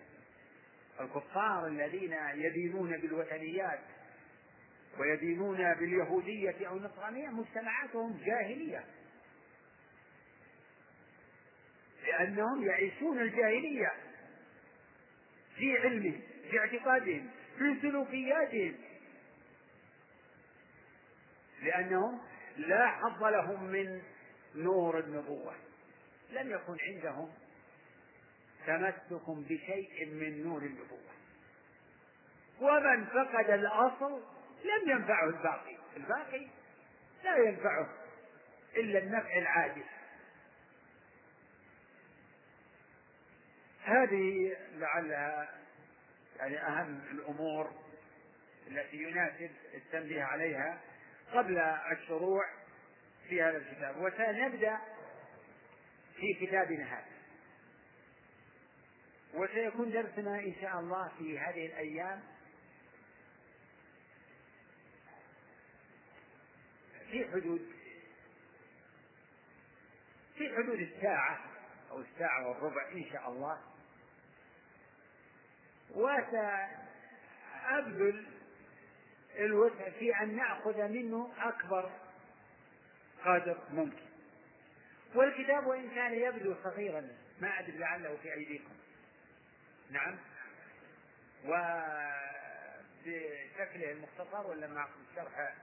[1.01, 3.81] الكفار الذين يدينون بالوثنيات.
[4.99, 8.84] ويدينون باليهودية أو النصرانية مجتمعاتهم جاهلية.
[12.07, 13.92] لأنهم يعيشون الجاهلية
[15.57, 16.20] في علمهم
[16.51, 18.74] في اعتقادهم في سلوكياتهم.
[21.62, 22.20] لأنهم
[22.57, 24.03] لا حظ لهم من
[24.55, 25.55] نور النبوة.
[26.30, 27.30] لم يكن عندهم
[28.66, 31.14] تمسك بشيء من نور النبوة.
[32.61, 34.22] ومن فقد الأصل
[34.65, 35.77] لم ينفعه الباقي.
[35.97, 36.47] الباقي
[37.25, 37.89] لا ينفعه
[38.77, 39.85] إلا النفع العاجل
[43.85, 45.49] هذه لعلها
[46.37, 47.73] يعني أهم الأمور
[48.69, 50.81] التي يناسب التنبيه عليها
[51.33, 51.59] قبل
[51.93, 52.45] الشروع
[53.29, 53.97] في هذا الكتاب.
[53.97, 54.79] وسنبدأ
[56.17, 57.15] في كتابنا هذا.
[59.35, 62.23] وسيكون درسنا إن شاء الله في هذه الأيام
[67.15, 67.73] في حدود
[70.37, 71.41] في حدود الساعة
[71.91, 73.61] أو الساعة والربع إن شاء الله.
[77.61, 78.27] وسأبذل
[79.39, 81.91] الوسع في أن نأخذ منه أكبر
[83.25, 84.05] قدر ممكن.
[85.15, 87.09] والكتاب وإن كان يبدو صغيرا
[87.41, 88.75] ما أدري لعله في أيديكم.
[89.91, 90.19] نعم.
[91.45, 92.33] وبشكله
[93.93, 95.55] المختصر ولا معكم شرح؟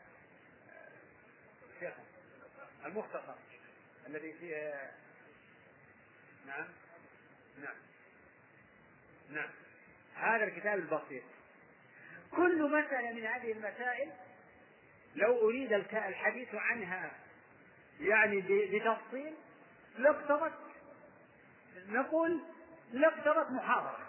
[1.81, 1.93] شيخ
[2.85, 3.33] المختصر
[4.07, 4.91] الذي فيه
[6.45, 6.67] نعم.
[7.61, 7.75] نعم.
[9.29, 9.49] نعم.
[10.15, 11.23] هذا الكتاب البسيط.
[12.31, 14.11] كل مسألة من هذه المسائل
[15.15, 17.11] لو أريد الحديث عنها
[17.99, 19.35] يعني بتفصيل
[19.97, 20.53] لاقتضت
[21.87, 22.43] نقول
[22.91, 24.07] لاقتضت محاضرة.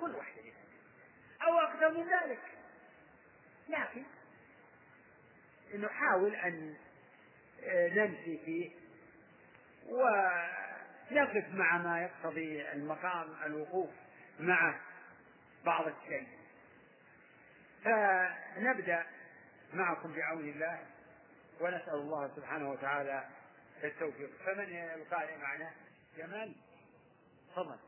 [0.00, 0.52] كل واحدة
[1.42, 2.42] أو أكثر من ذلك.
[3.68, 4.04] لكن
[5.74, 6.74] نحاول أن
[7.64, 8.70] آه، نمشي فيه
[9.88, 13.90] ونقف مع ما يقتضي المقام الوقوف
[14.40, 14.80] مع
[15.64, 16.28] بعض الشيء.
[17.84, 19.06] فنبدأ
[19.72, 20.86] معكم بعون الله
[21.60, 23.28] ونسأل الله سبحانه وتعالى
[23.84, 24.30] التوفيق.
[24.46, 25.70] فمن القارئ معنا؟
[26.16, 26.54] جمال.
[27.52, 27.87] تفضل.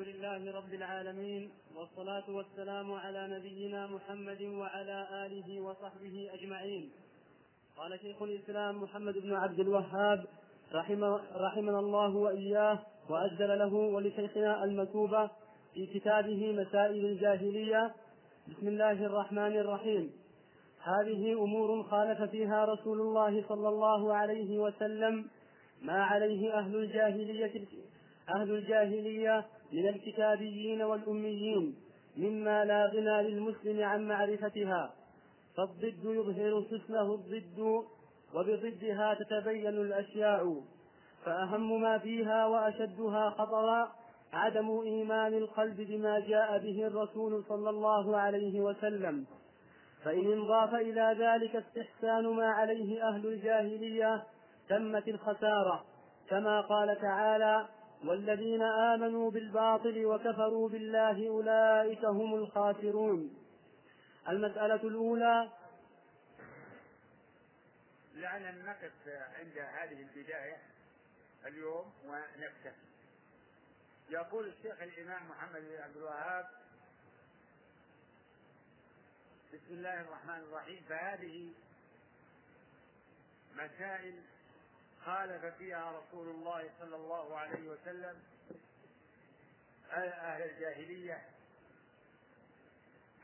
[0.00, 6.90] الحمد لله رب العالمين والصلاة والسلام على نبينا محمد وعلى آله وصحبه أجمعين.
[7.76, 10.24] قال شيخ الإسلام محمد بن عبد الوهاب
[10.72, 12.78] رحمه رحمنا الله وإياه
[13.10, 15.30] وأجل له ولشيخنا المكتوبة
[15.74, 17.94] في كتابه مسائل الجاهلية.
[18.48, 20.12] بسم الله الرحمن الرحيم.
[20.82, 25.24] هذه أمور خالف فيها رسول الله صلى الله عليه وسلم
[25.82, 27.66] ما عليه أهل الجاهلية
[28.28, 31.76] أهل الجاهلية من الكتابيين والأميين
[32.16, 34.94] مما لا غنى للمسلم عن معرفتها.
[35.56, 37.84] فالضد يظهر حسنه الضد
[38.34, 40.62] وبضدها تتبين الأشياء
[41.24, 43.92] فأهم ما فيها وأشدها خطرا
[44.32, 49.26] عدم إيمان القلب بما جاء به الرسول صلى الله عليه وسلم.
[50.04, 54.22] فإن انضاف إلى ذلك استحسان ما عليه أهل الجاهلية
[54.68, 55.84] تمت الخسارة.
[56.28, 57.68] كما قال تعالى
[58.04, 63.36] والذين آمنوا بالباطل وكفروا بالله أولئك هم الخاسرون.
[64.28, 65.50] المسألة الأولى
[68.14, 70.56] لعل نقف عند هذه البداية
[71.46, 72.90] اليوم ونكتفي.
[74.10, 76.46] يقول الشيخ الإمام محمد بن عبد الوهاب
[79.52, 81.52] بسم الله الرحمن الرحيم فهذه
[83.54, 84.22] مسائل
[85.04, 88.22] خالف فيها رسول الله صلى الله عليه وسلم
[89.92, 91.22] أهل الجاهلية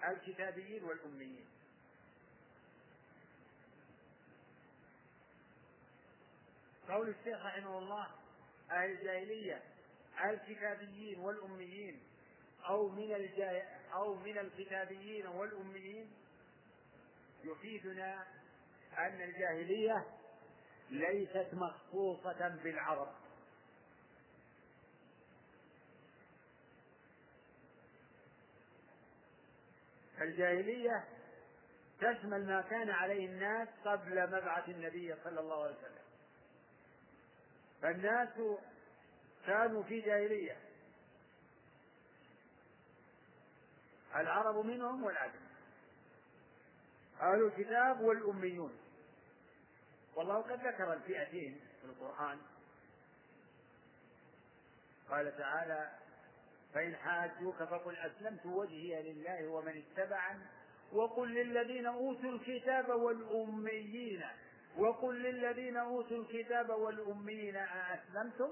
[0.08, 1.46] الكتابيين والأميين.
[6.88, 8.06] قول الشيخ رحمه الله
[8.70, 9.62] أهل الجاهلية
[10.24, 12.02] الكتابيين والأميين
[12.68, 13.12] أو من
[13.92, 16.10] أو من الكتابيين والأميين
[17.44, 18.26] يفيدنا
[18.98, 20.06] أن الجاهلية
[20.90, 23.08] ليست مخصوصة بالعرب.
[30.20, 31.04] الجاهلية
[32.00, 36.04] تشمل ما كان عليه الناس قبل مبعث النبي صلى الله عليه وسلم.
[37.82, 38.58] فالناس
[39.46, 40.56] كانوا في جاهلية.
[44.16, 45.46] العرب منهم والعجم
[47.20, 48.85] أهل الكتاب والأميون.
[50.16, 52.38] والله قد ذكر الفئتين في القرآن.
[55.10, 55.90] قال تعالى
[56.74, 60.42] فإن حاجوك فقل أسلمت وجهي لله ومن اتبعني
[60.92, 64.24] وقل للذين أوتوا الكتاب والأميين
[64.76, 68.50] وقل للذين أوتوا الكتاب والأميين أأسلمتم؟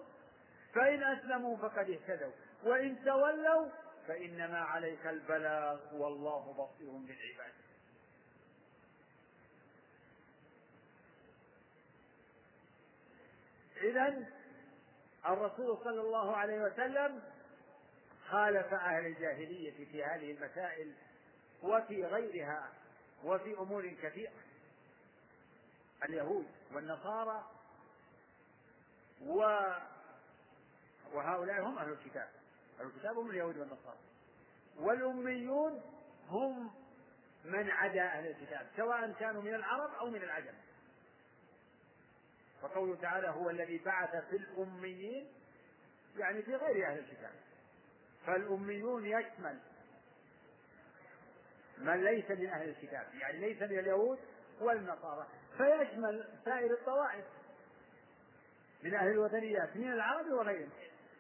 [0.75, 2.33] فإن أسلموا فقد اهتدوا
[2.65, 3.69] وإن تولوا
[4.09, 7.53] فإنما عليك البلاغ والله بصير بالعباد.
[13.85, 14.26] إذا
[15.26, 17.22] الرسول صلى الله عليه وسلم
[18.28, 20.95] خالف أهل الجاهلية في هذه المسائل
[21.62, 22.72] وفي غيرها
[23.24, 24.32] وفي أمور كثيرة.
[26.05, 27.45] اليهود والنصارى
[29.22, 29.39] و
[31.12, 32.28] وهؤلاء هم أهل الكتاب.
[32.80, 33.99] أهل الكتاب هم اليهود والنصارى.
[34.76, 35.82] والأميون
[36.28, 36.70] هم
[37.45, 40.55] من عدا أهل الكتاب سواء كانوا من العرب أو من العجم.
[42.65, 45.33] وقوله تعالى هو الذي بعث في الأميين
[46.17, 47.33] يعني في غير أهل الكتاب.
[48.27, 49.59] فالأميون يشمل
[51.79, 54.19] من ليس من أهل الكتاب يعني ليس من اليهود
[54.61, 57.25] والنصارى فيشمل سائر الطوائف
[58.83, 60.71] من أهل الوثنيات من العرب وغيرهم.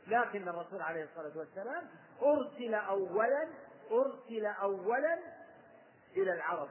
[0.06, 1.88] لكن الرسول عليه الصلاة والسلام
[2.22, 3.48] أرسل أولا
[3.90, 5.18] أرسل أولا
[6.16, 6.68] إلى العرب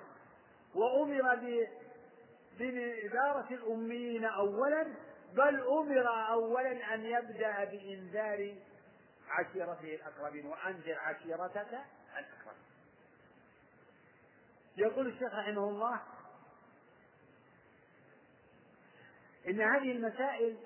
[0.76, 1.36] وأمر
[2.60, 4.96] بإدارة الأميين أولا
[5.34, 8.56] بل أمر أولا أن يبدأ بإنذار
[9.30, 11.80] عشيرته الأقربين وأنذر عشيرتك
[12.18, 12.64] الأقربين
[14.78, 16.02] يقول الشيخ رحمه الله
[19.48, 20.58] إن هذه المسائل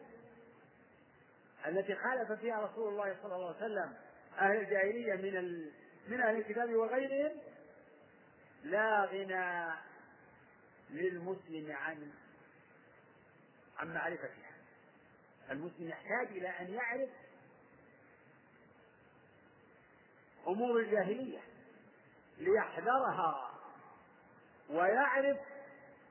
[1.68, 3.94] التي خالف فيها رسول الله صلى الله عليه وسلم
[4.40, 5.72] أهل الجاهلية من.
[6.08, 7.32] من أهل الكتاب وغيرهم
[8.64, 9.74] لا غنى
[10.90, 12.12] للمسلم عن
[13.78, 14.52] عن معرفتها
[15.52, 17.10] المسلم يحتاج إلى أن يعرف
[20.48, 21.40] أمور الجاهلية
[22.38, 23.52] ليحذرها
[24.70, 25.38] ويعرف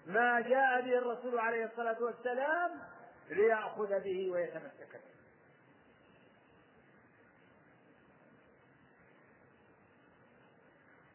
[0.06, 2.80] ما جاء به الرسول عليه الصلاة والسلام
[3.30, 5.16] ليأخذ به ويتمسك به.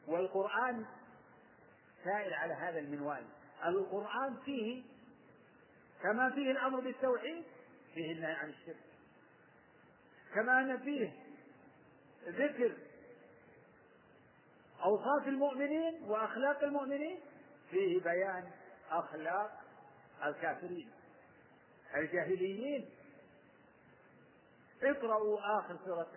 [0.08, 0.86] والقرآن
[2.04, 3.26] سائر على هذا المنوال.
[3.66, 4.84] القرآن فيه
[6.04, 7.44] كما فيه الأمر بالتوحيد
[7.94, 8.84] فيه النهي عن الشرك.
[10.36, 11.14] كما أن فيه
[12.28, 12.78] ذكر
[14.84, 17.20] أوصاف المؤمنين وأخلاق المؤمنين
[17.70, 18.52] فيه بيان
[18.92, 19.62] أخلاق
[20.26, 20.92] الكافرين
[21.96, 22.90] الجاهليين.
[24.84, 26.08] اقرأوا آخر سورة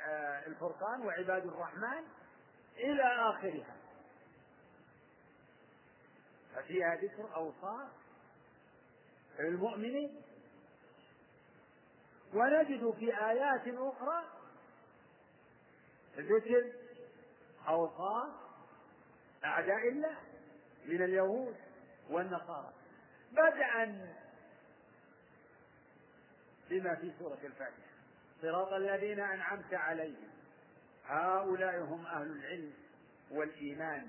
[0.00, 2.04] آه، الفرقان وعباد الرحمن
[2.76, 3.77] إلى آخرها.
[6.58, 7.88] ففيها ذكر أوصاف
[9.40, 10.22] المؤمنين
[12.34, 14.24] ونجد في آيات أخرى
[16.16, 16.72] ذكر
[17.68, 18.32] أوصاف
[19.44, 20.16] أعداء الله
[20.86, 21.56] من اليهود
[22.10, 22.72] والنصارى.
[23.32, 24.14] بدءا
[26.70, 27.88] بما في سورة الفاتحة.
[28.42, 30.30] صراط الذين أنعمت عليهم.
[31.06, 32.72] هؤلاء هم أهل العلم
[33.30, 34.08] والإيمان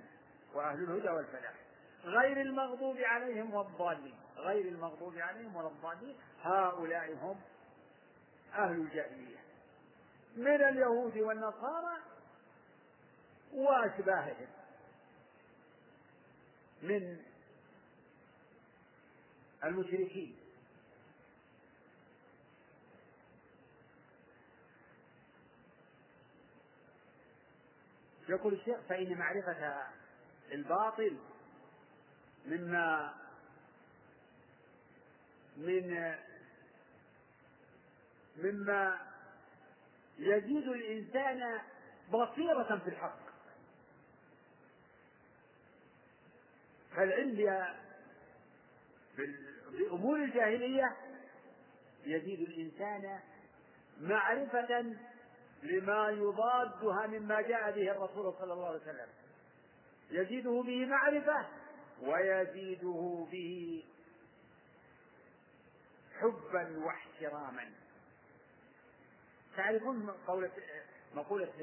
[0.53, 1.68] وأهل الهدى والفلاح.
[2.03, 6.15] غير المغضوب عليهم والضالين غير المغضوب عليهم ولا الضالين.
[6.41, 7.41] هؤلاء هم
[8.53, 9.37] أهل الجاهلية.
[10.35, 11.97] من اليهود والنصارى
[13.53, 14.47] وأشباههم.
[16.81, 17.23] من
[19.63, 20.35] المشركين.
[28.29, 29.87] يقول الشيخ فإن معرفة
[30.51, 31.17] الباطل
[32.49, 33.13] مما
[35.57, 36.15] من
[38.37, 38.97] مما
[40.19, 41.61] يزيد الإنسان
[42.11, 43.19] بصيرة في الحق.
[46.95, 47.65] فالعلم
[49.71, 50.97] بأمور الجاهلية
[52.05, 53.19] يزيد الإنسان
[54.01, 54.95] معرفة
[55.63, 59.07] لما يضادها مما جاء به الرسول صلى الله عليه وسلم.
[60.11, 61.47] يزيده به معرفة
[62.01, 63.83] ويزيده به
[66.19, 67.71] حبا واحتراما.
[69.57, 70.51] تعرفون قولة
[71.15, 71.53] مقولة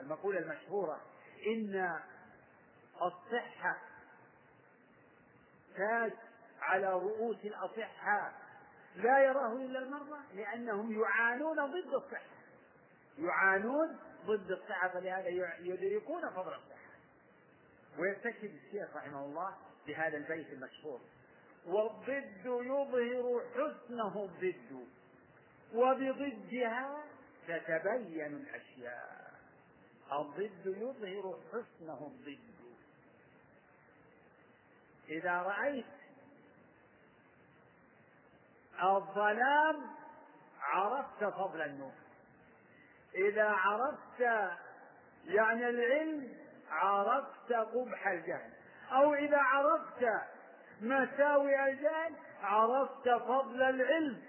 [0.00, 1.00] المقولة المشهورة
[1.46, 2.00] إن
[3.02, 3.78] الصحة
[5.76, 6.12] تاج
[6.60, 8.34] على رؤوس الأصحاء.
[8.96, 12.32] لا يراه إلا المرضى لأنهم يعانون ضد الصحة.
[13.18, 15.28] يعانون ضد الصحة فلهذا
[15.60, 16.81] يدركون فضل الصحة.
[17.98, 21.00] ويستشهد الشيخ رحمه الله بهذا البيت المشهور.
[21.66, 24.86] والضد يظهر حسنه الضد
[25.74, 27.04] وبضدها
[27.48, 29.32] تتبين الأشياء.
[30.12, 32.52] الضد يظهر حسنه الضد.
[35.08, 35.86] إذا رأيت
[38.82, 39.76] الظلام
[40.60, 41.92] عرفت فضل النور.
[43.14, 44.20] إذا عرفت
[45.24, 46.41] يعني العلم
[46.72, 48.52] عرفت قبح الجهل.
[48.92, 50.06] أو إذا عرفت
[50.80, 54.22] مساوئ الجهل عرفت فضل العلم.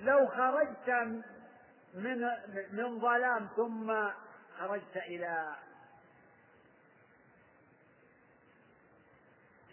[0.00, 0.90] لو خرجت
[1.94, 2.30] من
[2.72, 4.10] من ظلام ثم
[4.58, 5.56] خرجت إلى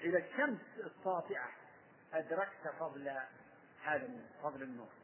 [0.03, 1.51] إلى الشمس الساطعة
[2.13, 3.17] أدركت فضل
[3.83, 4.09] هذا
[4.43, 4.98] فضل النور.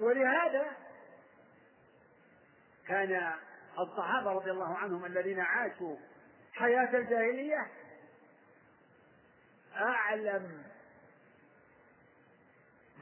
[0.00, 0.76] ولهذا
[2.88, 3.32] كان
[3.78, 5.96] الصحابة رضي الله عنهم الذين عاشوا
[6.52, 7.66] حياة الجاهلية
[9.76, 10.62] أعلم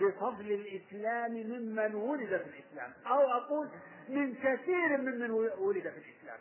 [0.01, 3.69] بفضل الإسلام ممن ولد في الإسلام أو أقول
[4.09, 6.39] من كثير ممن ولد في الإسلام.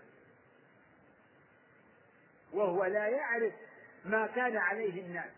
[2.53, 3.53] وهو لا يعرف
[4.05, 5.31] ما كان عليه الناس.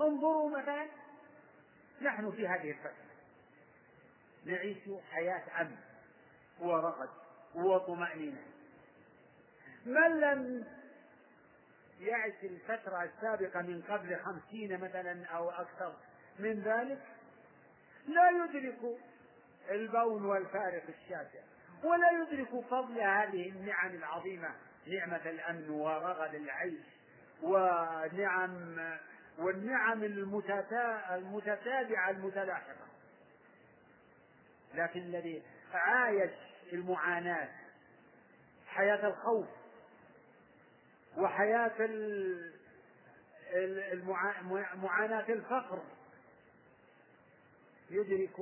[0.00, 0.86] انظروا مثلا
[2.02, 3.07] نحن في هذه الفترة.
[4.48, 4.78] نعيش
[5.10, 5.76] حياة أمن
[6.60, 7.08] ورغد
[7.54, 8.42] وطمأنينة
[9.86, 10.64] من لم
[12.00, 15.94] يعش الفترة السابقة من قبل خمسين مثلا أو أكثر
[16.38, 17.02] من ذلك
[18.08, 18.78] لا يدرك
[19.70, 21.40] البون والفارق الشاسع
[21.84, 24.54] ولا يدرك فضل هذه النعم العظيمة
[24.86, 26.86] نعمة الأمن ورغد العيش
[27.42, 28.76] ونعم
[29.38, 32.87] والنعم المتتابعة المتلاحقة.
[34.74, 35.42] لكن الذي
[35.72, 36.30] عايش
[36.72, 37.48] المعاناة
[38.66, 39.46] حياة الخوف
[41.16, 41.72] وحياة
[44.74, 45.82] معاناة الفقر.
[47.90, 48.36] يدرك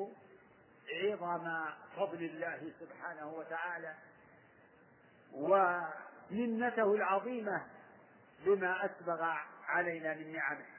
[0.93, 1.64] عظم
[1.97, 3.95] فضل الله سبحانه وتعالى
[5.33, 7.66] ومنته العظيمة
[8.45, 9.22] بما أسبغ
[9.68, 10.76] علينا من نعمه.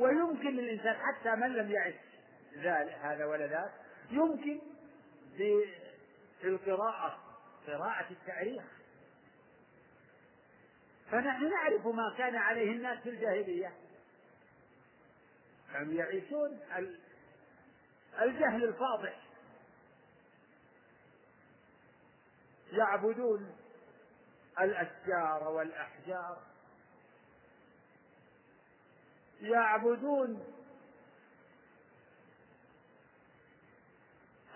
[0.00, 1.94] ويمكن للإنسان حتى من لم يعش
[3.02, 3.72] هذا ولا ذاك
[4.10, 4.60] يمكن
[6.42, 7.18] بالقراءة
[7.66, 8.62] قراءة التاريخ.
[11.10, 13.72] فنحن نعرف ما كان عليه الناس في الجاهلية.
[15.72, 16.60] كانوا يعيشون
[18.22, 19.20] الجهل الفاضح.
[22.72, 23.56] يعبدون
[24.60, 26.49] الأشجار والأحجار.
[29.40, 30.44] يعبدون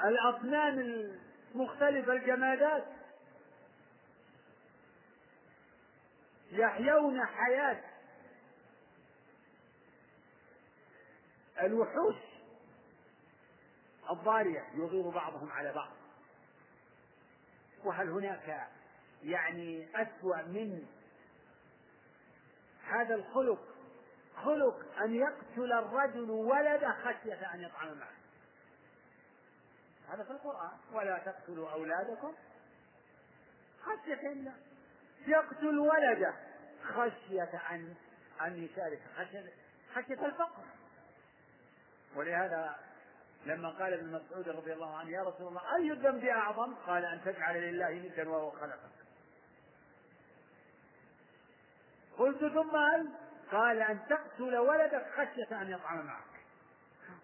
[0.04, 0.78] الأصنام
[1.54, 2.84] المختلفة الجمادات.
[6.50, 7.84] يحيون حياة.
[11.60, 12.16] الوحوش
[14.10, 15.92] الضارية يغير بعضهم على بعض.
[17.84, 18.68] وهل هناك
[19.22, 20.86] يعني أسوأ من
[22.84, 23.73] هذا الخلق؟
[24.36, 28.14] خلق أن يقتل الرجل ولده خشية أن يطعم معه
[30.08, 32.34] هذا في القرآن ولا تقتلوا أولادكم
[33.82, 34.52] خشية الله
[35.26, 36.34] يقتل ولده
[36.84, 37.94] خشية أن
[38.40, 39.52] أن يشارك خشية
[39.94, 40.64] خشية الفقر
[42.16, 42.76] ولهذا
[43.46, 47.20] لما قال ابن مسعود رضي الله عنه يا رسول الله أي الذنب أعظم؟ قال أن
[47.24, 48.90] تجعل لله ندا وهو خلقك.
[52.18, 53.08] قلت ثم هل؟
[53.54, 56.24] قال أن تقتل ولدك خشية أن يطعم معك.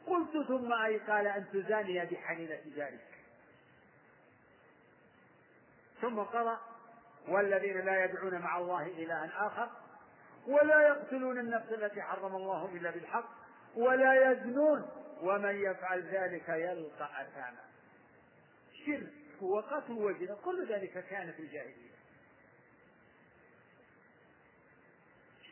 [0.06, 3.10] قلت ثم أي قال أن تزاني بحليلة جارك.
[6.00, 6.60] ثم قرأ
[7.28, 9.70] والذين لا يدعون مع الله إلها آخر
[10.46, 13.28] ولا يقتلون النفس التي حرم الله إلا بالحق
[13.76, 17.64] ولا يزنون ومن يفعل ذلك يلقى أثاما
[18.86, 21.90] شرك وقتل وجنة كل ذلك كان في الجاهلية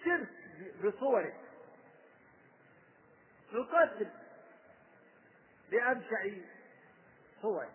[0.04, 0.37] شرك
[0.84, 1.32] بصوره.
[3.52, 4.08] القتل
[5.70, 6.30] بأبشع
[7.42, 7.70] صوره.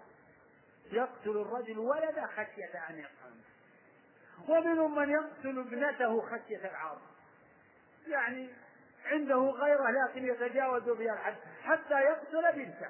[0.92, 3.42] يقتل الرجل ولده خشية أن يفهم
[4.48, 7.02] ومنهم من يقتل ابنته خشية العار.
[8.08, 8.50] يعني
[9.06, 12.90] عنده غيره لكن يتجاوز بها الحد حتى يقتل بنته.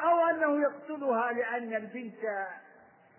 [0.00, 2.48] أو أنه يقتلها لأن البنت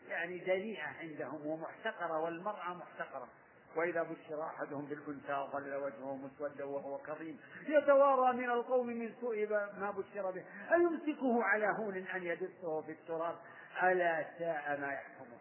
[0.07, 3.27] يعني دنيئة عندهم ومحتقرة والمرأة محتقرة.
[3.75, 7.39] وإذا بشر أحدهم بالأنثى ظل وجهه مسودا وهو كظيم.
[7.67, 10.45] يتوارى من القوم من سوء ما بشر به.
[10.73, 13.35] أيمسكه على هون أن يدسه في التراب؟
[13.83, 15.39] ألا ساء ما يحكمون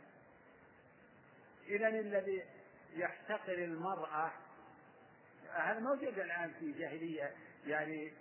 [1.68, 2.45] إذا الذي
[2.97, 4.30] يحتقر المرأة
[5.53, 7.32] هذا موجود الآن في جاهلية
[7.66, 8.12] يعني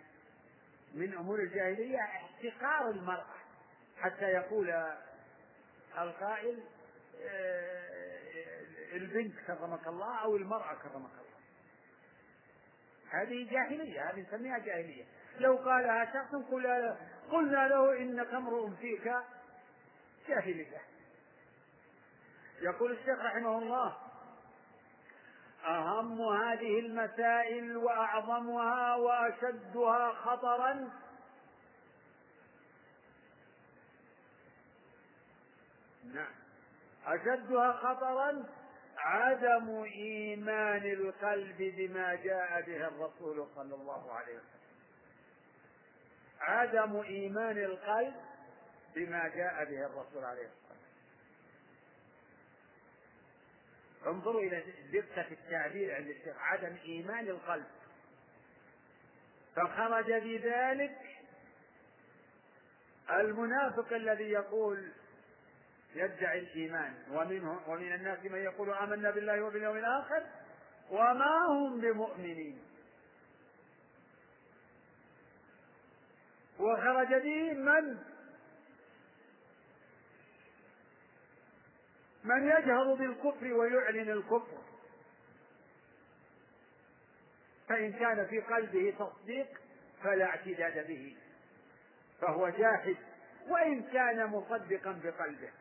[0.93, 3.35] من أمور الجاهلية احتقار المرأة.
[3.97, 4.73] حتى يقول
[5.97, 6.59] القائل
[7.21, 8.22] آه،
[8.93, 11.33] البنت كرمك الله أو المرأة كرمك الله.
[13.11, 15.05] هذه جاهلية هذه نسميها جاهلية.
[15.39, 16.35] لو قالها شخص
[17.31, 19.13] قلنا له إنك امرؤ فيك
[20.27, 20.81] جاهلية.
[22.61, 23.97] يقول الشيخ رحمه الله
[25.65, 30.89] أهم هذه المسائل وأعظمها وأشدها خطرا؟
[36.13, 36.31] نعم.
[37.05, 38.45] أشدها خطرا؟
[39.03, 44.63] عدم إيمان القلب بما جاء به الرسول صلى الله عليه وسلم.
[46.39, 48.15] عدم إيمان القلب
[48.95, 50.83] بما جاء به الرسول عليه الصلاة والسلام.
[54.07, 57.67] انظروا إلى دقة التعبير عند الشيخ عدم إيمان القلب.
[59.55, 60.97] فخرج بذلك
[63.09, 64.91] المنافق الذي يقول
[65.95, 66.93] يدعي الإيمان.
[67.11, 70.23] ومنه ومن الناس من يقول آمنا بالله وباليوم الآخر
[70.89, 72.59] وما هم بمؤمنين.
[76.59, 77.97] وخرج به من؟
[82.23, 84.57] من يجهر بالكفر ويعلن الكفر.
[87.69, 89.47] فإن كان في قلبه تصديق
[90.03, 91.17] فلا اعتداد به
[92.21, 92.97] فهو جاحد.
[93.47, 95.51] وإن كان مصدقا بقلبه.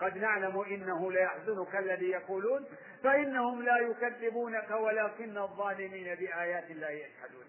[0.00, 2.64] قد نعلم إنه ليحزنك الذي يقولون
[3.02, 7.44] فإنهم لا يكذبونك ولكن الظالمين بآيات الله يجحدون.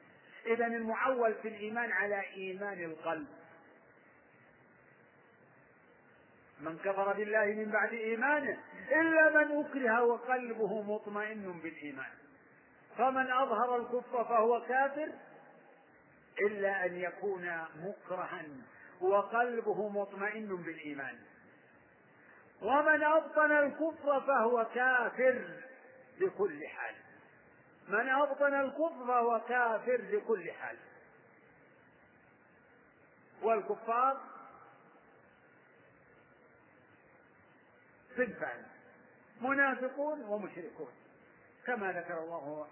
[0.46, 3.28] إذا المعول في الإيمان على إيمان القلب.
[6.60, 8.58] من كفر بالله من بعد إيمانه
[8.92, 12.12] إلا من أكره وقلبه مطمئن بالإيمان.
[12.98, 15.12] فمن أظهر الكفر فهو كافر
[16.42, 18.46] إلا أن يكون مكرها
[19.02, 21.20] وقلبه مطمئن بالإيمان.
[22.62, 25.64] ومن أبطن الكفر فهو كافر
[26.20, 26.96] بكل حال.
[27.88, 30.78] من أبطن الكفر فهو كافر بكل حال.
[33.42, 34.22] والكفار
[38.18, 38.66] صنفان
[39.42, 40.92] منافقون ومشركون.
[41.66, 42.68] كما ذكر الله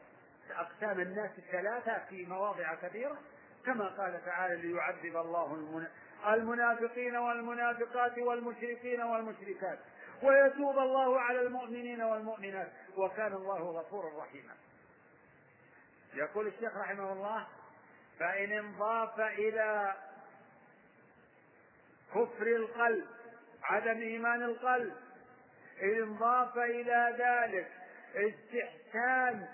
[0.51, 3.17] أقسام الناس الثلاثة في مواضع كثيرة
[3.65, 5.53] كما قال تعالى ليعذب الله
[6.27, 9.79] المنافقين والمنافقات والمشركين والمشركات.
[10.23, 12.71] ويتوب الله على المؤمنين والمؤمنات.
[12.97, 14.53] وكان الله غفورا رحيما.
[16.13, 17.47] يقول الشيخ رحمه الله
[18.19, 19.95] فإن انضاف إلى
[22.09, 23.07] كفر القلب
[23.63, 24.95] عدم إيمان القلب
[25.83, 27.71] انضاف إلى ذلك
[28.15, 29.47] استحسان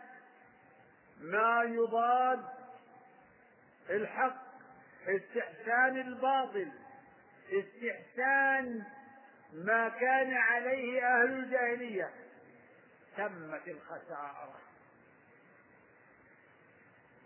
[1.21, 2.45] ما يضاد
[3.89, 4.42] الحق.
[5.07, 6.71] استحسان الباطل
[7.51, 8.83] استحسان
[9.53, 12.09] ما كان عليه أهل الجاهلية.
[13.17, 14.59] تمت الخسارة.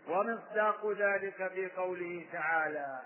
[0.08, 3.02] ومصداق ذلك في قوله تعالى.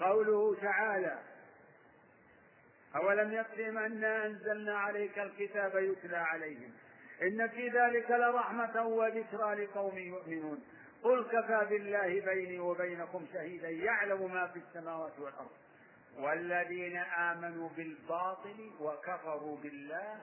[0.00, 1.18] قوله تعالى
[2.96, 6.72] أولم يكفهم أنا أنزلنا عليك الكتاب يتلى عليهم؟
[7.22, 10.64] إن في ذلك لرحمة وذكرى لقوم يؤمنون.
[11.02, 15.50] قل كفى بالله بيني وبينكم شهيدا يعلم ما في السماوات والأرض.
[16.18, 20.20] والذين آمنوا بالباطل وكفروا بالله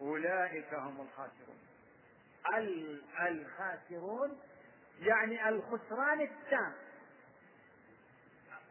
[0.00, 1.58] أولئك هم الخاسرون.
[3.20, 4.40] الخاسرون
[5.00, 6.74] يعني الخسران التام.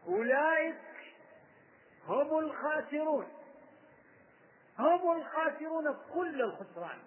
[0.06, 0.80] أولئك
[2.06, 3.28] هم الخاسرون.
[4.78, 6.98] هم الخاسرون كل الخسران.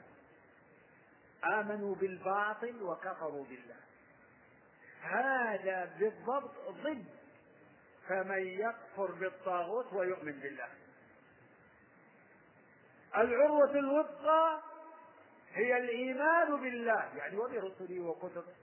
[1.44, 3.85] آمنوا بالباطل وكفروا بالله.
[5.06, 6.52] هذا بالضبط
[6.84, 7.06] ضد
[8.08, 10.68] فمن يكفر بالطاغوت ويؤمن بالله.
[13.18, 14.62] العروة الوثقى
[15.54, 18.54] هي الإيمان بالله يعني وبرسله وكتبه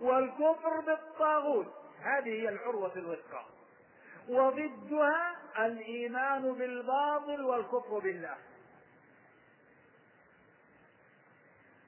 [0.00, 3.44] والكفر بالطاغوت هذه هي العروة الوثقى.
[4.28, 8.36] وضدها الإيمان بالباطل والكفر بالله.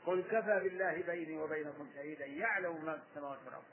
[0.09, 3.65] قل كفى بالله بيني وبينكم شهيدا يعلم ما في السماوات والأرض.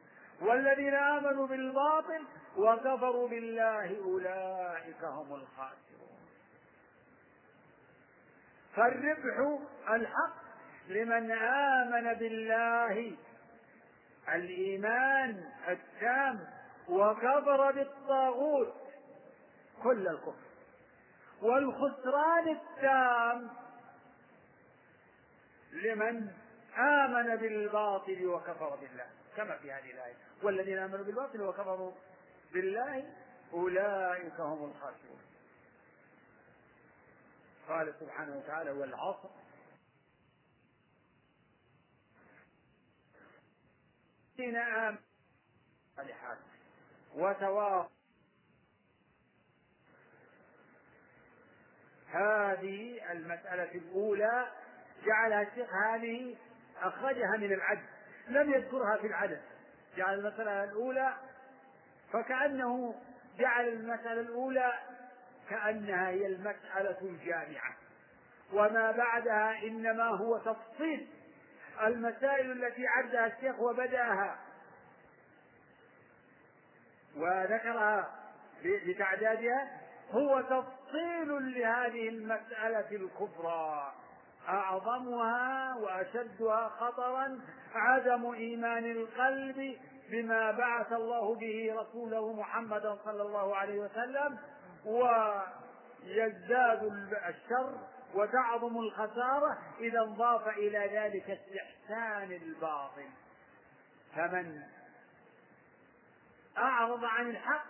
[0.42, 2.24] والذين آمنوا بالباطل
[2.58, 6.20] وكفروا بالله أولئك هم الخاسرون.
[8.76, 9.60] فالربح
[9.90, 10.36] الحق
[10.88, 13.16] لمن آمن بالله
[14.34, 16.40] الإيمان التام
[16.90, 18.74] وكفر بالطاغوت
[19.84, 20.46] كل الكفر.
[21.42, 23.50] والخسران التام
[25.76, 26.32] لمن
[26.78, 29.10] آمن بالباطل وكفر بالله.
[29.38, 30.16] كما في هذه الآية.
[30.44, 31.92] والذين آمنوا بالباطل وكفروا
[32.54, 33.14] بالله
[33.54, 35.20] أولئك هم الخاسرون.
[37.68, 39.30] قال سبحانه وتعالى والعصر
[44.40, 45.02] الذين آمنوا
[45.96, 46.38] صالحات
[47.16, 47.96] وتواصوا
[52.08, 54.52] هذه المسألة الأولى
[55.42, 56.36] الشيخ هذه
[56.82, 57.86] أخرجها من العدد
[58.28, 59.42] لم يذكرها في العدد
[59.98, 61.14] جعل المسألة الأولى
[62.14, 62.96] فكأنه
[63.40, 64.74] جعل المسألة الأولى
[65.50, 67.76] كأنها هي المسألة الجامعة.
[68.54, 71.08] وما بعدها إنما هو تفصيل
[71.84, 74.40] المسائل التي عدها الشيخ وبدأها.
[77.16, 78.16] وذكرها
[78.64, 79.82] بتعدادها
[80.12, 83.94] هو تفصيل لهذه المسألة الكبرى.
[84.50, 87.40] أعظمها وأشدها خطرا
[87.76, 89.78] عدم إيمان القلب
[90.12, 94.38] بما بعث الله به رسوله محمدا صلى الله عليه وسلم
[96.06, 96.84] ويزداد
[97.30, 97.74] الشر
[98.16, 103.10] وتعظم الخسارة إذا انضاف إلى ذلك استحسان الباطل.
[104.16, 104.62] فمن
[106.58, 107.66] أعرض عن الحق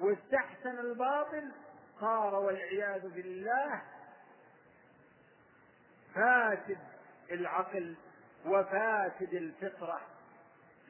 [0.00, 1.52] واستحسن الباطل
[2.00, 3.82] صار والعياذ بالله
[6.14, 6.78] فاسد
[7.30, 7.96] العقل
[8.46, 10.00] وفاسد الفطرة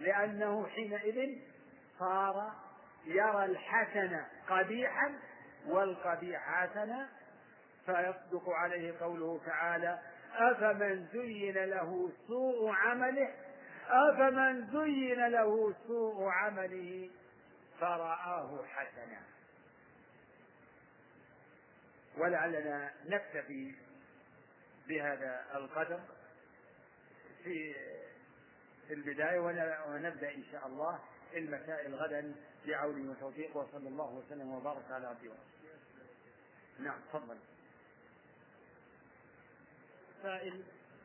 [0.01, 1.39] لأنه حينئذ
[1.99, 2.53] صار
[3.07, 5.15] يرى الحسن قبيحا
[5.67, 7.09] والقبيح حسنا
[7.87, 9.99] فيصدق عليه قوله تعالى
[10.35, 13.35] أفمن زين له سوء عمله
[13.89, 17.11] أفمن زين له سوء عمله
[17.81, 19.21] فرآه حسنا.
[22.19, 23.75] ولعلنا نكتفي
[24.89, 26.01] بهذا القدر
[27.45, 27.75] في
[28.91, 29.39] البداية
[29.89, 30.99] ونبدأ إن شاء الله
[31.37, 32.35] المسائل غدا
[32.67, 35.55] بعونه وتوفيقه وصلى الله وسلم وبارك على عبده ورسوله.
[36.79, 37.37] نعم تفضل.
[40.23, 40.63] سائل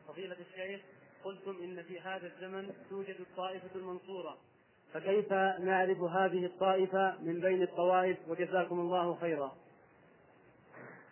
[0.07, 0.81] فضيلة الشيخ
[1.23, 4.37] قلتم إن في هذا الزمن توجد الطائفة المنصورة
[4.93, 9.57] فكيف نعرف هذه الطائفة من بين الطوائف وجزاكم الله خيرا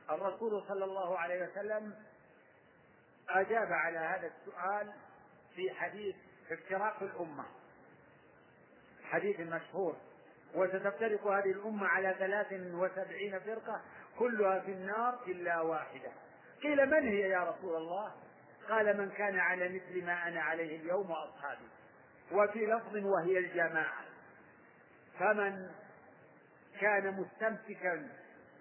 [0.09, 1.95] الرسول صلى الله عليه وسلم
[3.30, 4.93] أجاب على هذا السؤال
[5.55, 6.15] في حديث
[6.51, 7.45] افتراق الأمة.
[9.03, 9.95] حديث مشهور.
[10.55, 13.82] وستفترق هذه الأمة على ثلاث وسبعين فرقة
[14.19, 16.11] كلها في النار إلا واحدة.
[16.63, 18.11] قيل من هي يا رسول الله؟
[18.69, 21.67] قال من كان على مثل ما أنا عليه اليوم وأصحابي.
[22.32, 24.05] وفي لفظ وهي الجماعة.
[25.19, 25.69] فمن
[26.80, 28.09] كان مستمسكا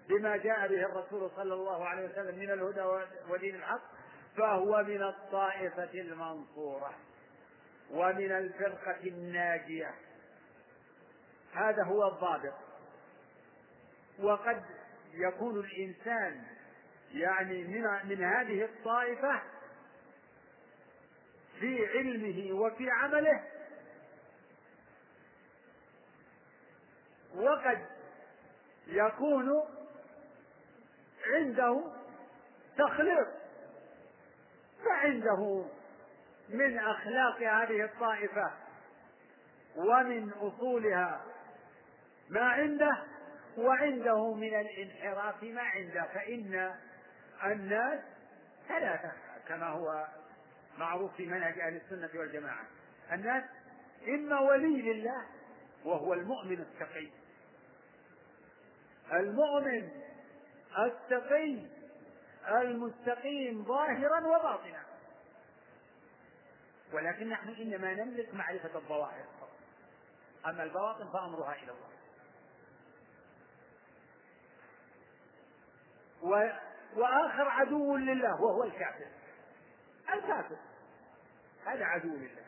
[0.09, 2.81] بما جاء به الرسول صلى الله عليه وسلم من الهدى
[3.29, 3.96] ودين الحق
[4.37, 6.93] فهو من الطائفة المنصورة
[7.91, 9.95] ومن الفرقة الناجية.
[11.53, 12.53] هذا هو الضابط.
[14.19, 14.63] وقد
[15.13, 16.43] يكون الإنسان
[17.13, 19.41] يعني من من هذه الطائفة
[21.59, 23.43] في علمه وفي عمله
[27.35, 27.85] وقد
[28.87, 29.63] يكون
[31.25, 31.83] عنده
[32.77, 33.27] تخليط
[34.89, 35.65] فعنده
[36.49, 38.51] من أخلاق هذه الطائفة
[39.75, 41.21] ومن أصولها
[42.29, 42.97] ما عنده
[43.57, 46.75] وعنده من الانحراف ما عنده فإن
[47.43, 47.99] الناس
[48.67, 49.11] ثلاثة
[49.47, 50.07] كما هو
[50.77, 52.63] معروف في منهج أهل السنة والجماعة.
[53.13, 53.43] الناس
[54.07, 55.25] إما ولي لله
[55.85, 57.07] وهو المؤمن التقي.
[59.13, 59.89] المؤمن
[60.79, 61.76] التقي
[62.47, 64.83] المستقيم ظاهرا وباطنا.
[66.93, 69.25] ولكن نحن إنما نملك معرفة الظواهر
[70.45, 71.87] أما البواطن فأمرها إلى الله.
[76.21, 76.49] و...
[76.95, 79.07] وآخر عدو لله وهو الكافر.
[80.13, 80.57] الكافر.
[81.65, 82.45] هذا عدو لله.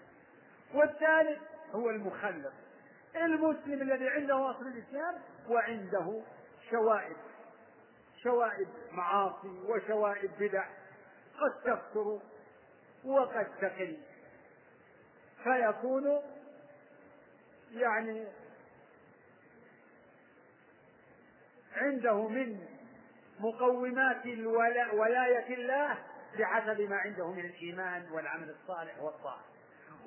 [0.73, 1.41] والثالث
[1.71, 2.53] هو المخلف.
[3.15, 6.21] المسلم الذي عنده أصل الإسلام وعنده
[6.69, 7.17] شوائب.
[8.23, 10.65] شوائب معاصي وشوائب بدع
[11.39, 12.19] قد تكثر
[13.05, 13.97] وقد تقل.
[15.43, 16.21] فيكون
[17.71, 18.27] يعني
[21.75, 22.67] عنده من
[23.39, 24.25] مقومات
[24.93, 25.97] ولاية الله
[26.39, 29.43] بحسب ما عنده من الإيمان والعمل الصالح والطاعة.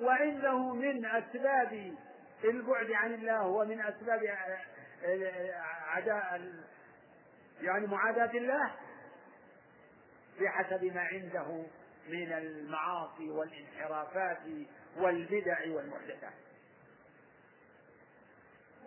[0.01, 1.95] وعنده من أسباب
[2.43, 4.37] البعد عن الله ومن أسباب
[5.87, 6.51] عداء
[7.61, 8.71] يعني معاداة الله
[10.41, 11.65] بحسب ما عنده
[12.09, 14.37] من المعاصي والانحرافات
[14.97, 16.33] والبدع والمحدثات.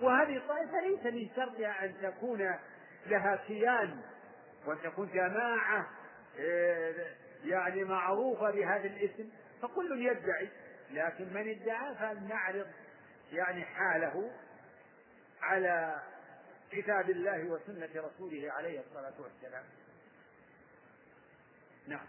[0.02, 2.54] وهذه الطائفة ليس من شرطها أن تكون
[3.06, 4.00] لها كيان
[4.66, 5.88] وأن تكون جماعة
[6.38, 6.94] آه،
[7.44, 9.30] يعني معروفة بهذا الاسم
[9.62, 10.48] فكل يدعي
[10.90, 12.66] لكن من ادعى فلنعرض
[13.32, 14.30] يعني حاله
[15.42, 16.02] على
[16.70, 19.64] كتاب الله وسنة رسوله عليه الصلاة والسلام.
[21.86, 22.06] نعم.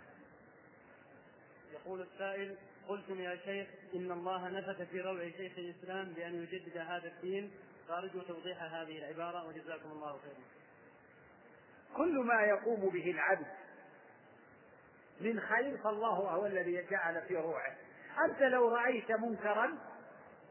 [1.73, 7.07] يقول السائل قلتم يا شيخ إن الله نفث في روع شيخ الإسلام بأن يجدد هذا
[7.07, 7.51] الدين.
[7.87, 10.43] فأرجو توضيح هذه العبارة وجزاكم الله خيرا.
[11.97, 13.47] كل ما يقوم به العبد
[15.21, 17.75] من خير فالله هو الذي جعل في روعه.
[18.25, 19.77] أنت لو رأيت منكرا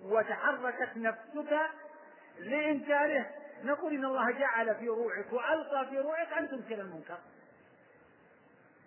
[0.03, 1.71] وتحركت نفسك
[2.39, 3.31] لإنكاره
[3.65, 7.19] نقول إن الله جعل في روعك وألقى في روعك أن تنكر المنكر.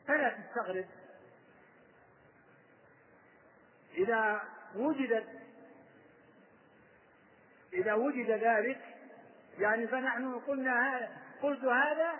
[0.08, 0.86] فلا تستغرب.
[3.94, 4.42] إذا
[4.76, 5.28] وجدت
[7.74, 8.82] إذا وجد ذلك
[9.60, 11.10] يعني فنحن قلنا
[11.42, 12.14] قلت هذا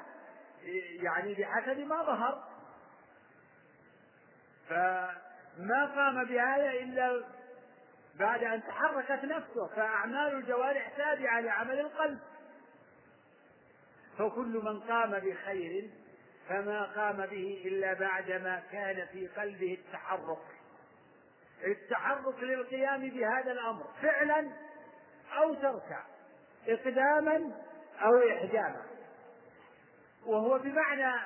[1.04, 2.50] يعني بحسب ما ظهر.
[4.70, 7.24] فما قام بهذا إلا
[8.16, 9.68] بعد أن تحركت نفسه.
[9.68, 12.20] فأعمال الجوارح تابعة لعمل القلب.
[14.20, 15.90] فكل من قام بخير
[16.50, 20.38] فما قام به إلا بعدما كان في قلبه التحرك.
[21.64, 24.52] التحرك للقيام بهذا الأمر فعلا
[25.38, 26.04] أو تركا
[26.68, 27.52] إقداما
[28.02, 28.82] أو إحجاما.
[30.26, 31.22] وهو بمعنى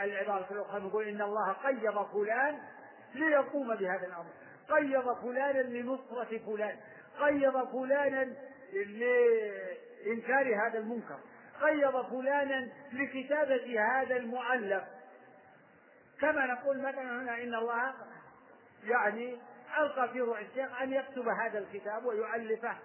[0.00, 2.58] العبارة الأخرى نقول إن الله قيض فلان
[3.14, 4.30] ليقوم بهذا الأمر.
[4.68, 6.76] قيض فلانا لنصرة فلان.
[7.20, 8.34] قيض فلانا
[8.72, 11.18] لإنكار هذا المنكر.
[11.62, 14.84] قيض فلانا لكتابة هذا المؤلف.
[16.20, 17.94] كما نقول مثلا هنا إن الله
[18.84, 19.38] يعني
[19.78, 22.76] ألقى في روح الشيخ أن يكتب هذا الكتاب ويؤلفه.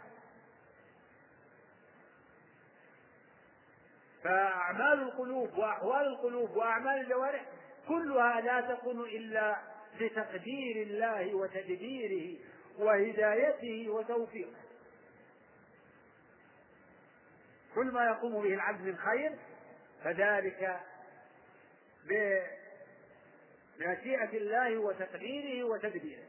[4.23, 7.45] فأعمال القلوب وأحوال القلوب وأعمال الجوارح
[7.87, 9.57] كلها لا تكون إلا
[10.01, 12.37] بتقدير الله وتدبيره
[12.79, 14.62] وهدايته وتوفيقه.
[17.75, 19.35] كل ما يقوم به العبد من خير
[20.03, 20.79] فذلك
[23.79, 26.23] بمشيئة الله وتقديره وتدبيره.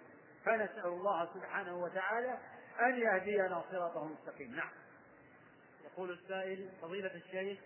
[0.45, 2.39] فنسأل الله سبحانه وتعالى
[2.81, 4.55] أن يهدينا صراطه المستقيم.
[4.57, 4.71] نعم.
[5.85, 7.59] يقول السائل فضيلة الشيخ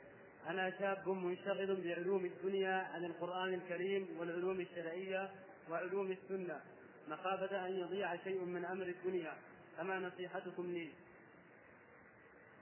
[0.47, 5.31] أنا شاب منشغل بعلوم الدنيا عن القرآن الكريم والعلوم الشرعية
[5.71, 6.61] وعلوم السنة.
[7.09, 9.35] مخافة أن يضيع شيء من أمر الدنيا؟
[9.77, 10.93] فما نصيحتكم لي؟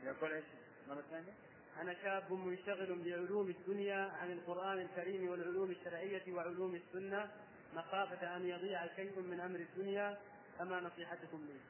[0.05, 0.45] يقول إيش؟
[0.89, 1.33] مرة ثانية؟
[1.81, 7.31] أنا شاب منشغل بعلوم الدنيا عن القرآن الكريم والعلوم الشرعية وعلوم السنة
[7.75, 10.19] مخافة أن يضيع شيء من أمر الدنيا
[10.59, 11.61] فما نصيحتكم لي؟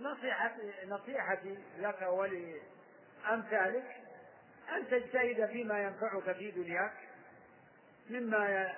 [0.00, 3.96] نصيحتي نصيحتي لك ولأمثالك
[4.76, 6.92] أن تجتهد فيما ينفعك في دنياك
[8.10, 8.74] مما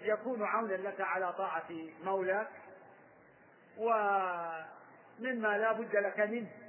[0.00, 1.68] يكون عونا لك على طاعة
[2.04, 2.50] مولاك
[3.78, 6.61] ومما لا بد لك منه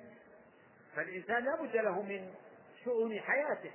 [0.95, 2.33] فالإنسان لا بد له من
[2.83, 3.71] شؤون حياته.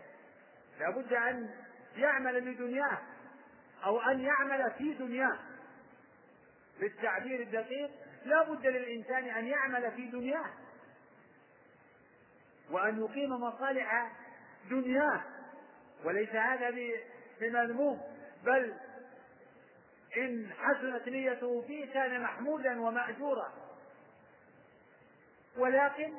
[0.81, 1.51] لا بد أن
[1.97, 2.99] يعمل لدنياه
[3.85, 5.39] أو أن يعمل في دنياه.
[6.81, 7.91] بالتعبير الدقيق
[8.25, 10.51] لا بد للإنسان أن يعمل في دنياه.
[12.71, 14.13] وأن يقيم مصالح
[14.71, 15.23] دنياه.
[16.05, 16.71] وليس هذا
[17.41, 18.01] بمذموم
[18.45, 18.75] بل
[20.17, 23.53] إن حسنت نيته فيه كان محمودا ومأجورا.
[25.57, 26.15] ولكن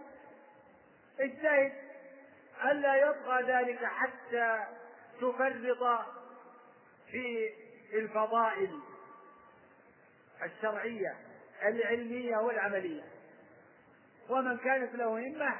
[1.19, 1.73] اجتهد
[2.65, 4.65] ألا يبقى ذلك حتى
[5.21, 6.05] تفرط
[7.11, 7.53] في
[7.93, 8.79] الفضائل
[10.43, 11.15] الشرعية
[11.63, 13.03] العلمية والعملية.
[14.29, 15.59] ومن كانت له همة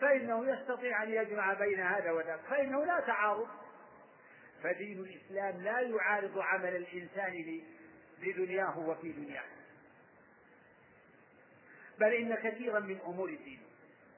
[0.00, 3.48] فإنه يستطيع أن يجمع بين هذا وذاك فإنه لا تعارض.
[4.62, 7.62] فدين الإسلام لا يعارض عمل الإنسان
[8.20, 9.44] بدنياه وفي دنياه.
[11.98, 13.65] بل إن كثيرا من أمور الدين.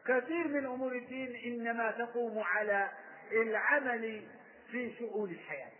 [0.08, 2.90] كثير من أمور الدين إنما تقوم على
[3.32, 4.26] العمل
[4.70, 5.72] في شؤون الحياة.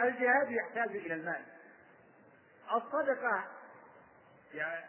[0.00, 1.44] الجهاد يحتاج إلى المال.
[2.74, 3.44] الصدقة
[4.54, 4.84] يعني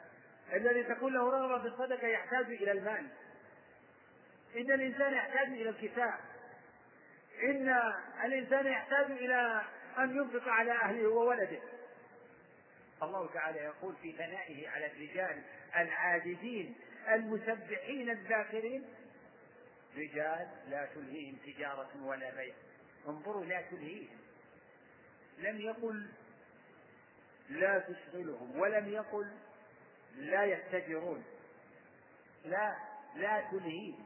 [0.54, 3.08] الذي تكون له رغبة في الصدقة يحتاج إلى المال.
[4.56, 6.20] إن الإنسان يحتاج إلى الكتاب
[7.44, 7.94] إن
[8.24, 9.62] الإنسان يحتاج إلى
[9.98, 11.60] أن ينفق على أهله وولده.
[13.04, 15.44] الله تعالى يقول في ثنائه على الرجال
[15.76, 16.76] العابدين
[17.08, 18.86] المسبحين الذاكرين
[19.98, 22.54] رجال لا تلهيهم تجارة ولا بيع.
[23.08, 24.18] انظروا لا تلهيهم.
[25.38, 26.10] لم يقل
[27.50, 29.32] لا تشغلهم ولم يقل
[30.16, 31.24] لا يتجرون.
[32.46, 32.76] لا
[33.16, 34.06] لا تلهيهم.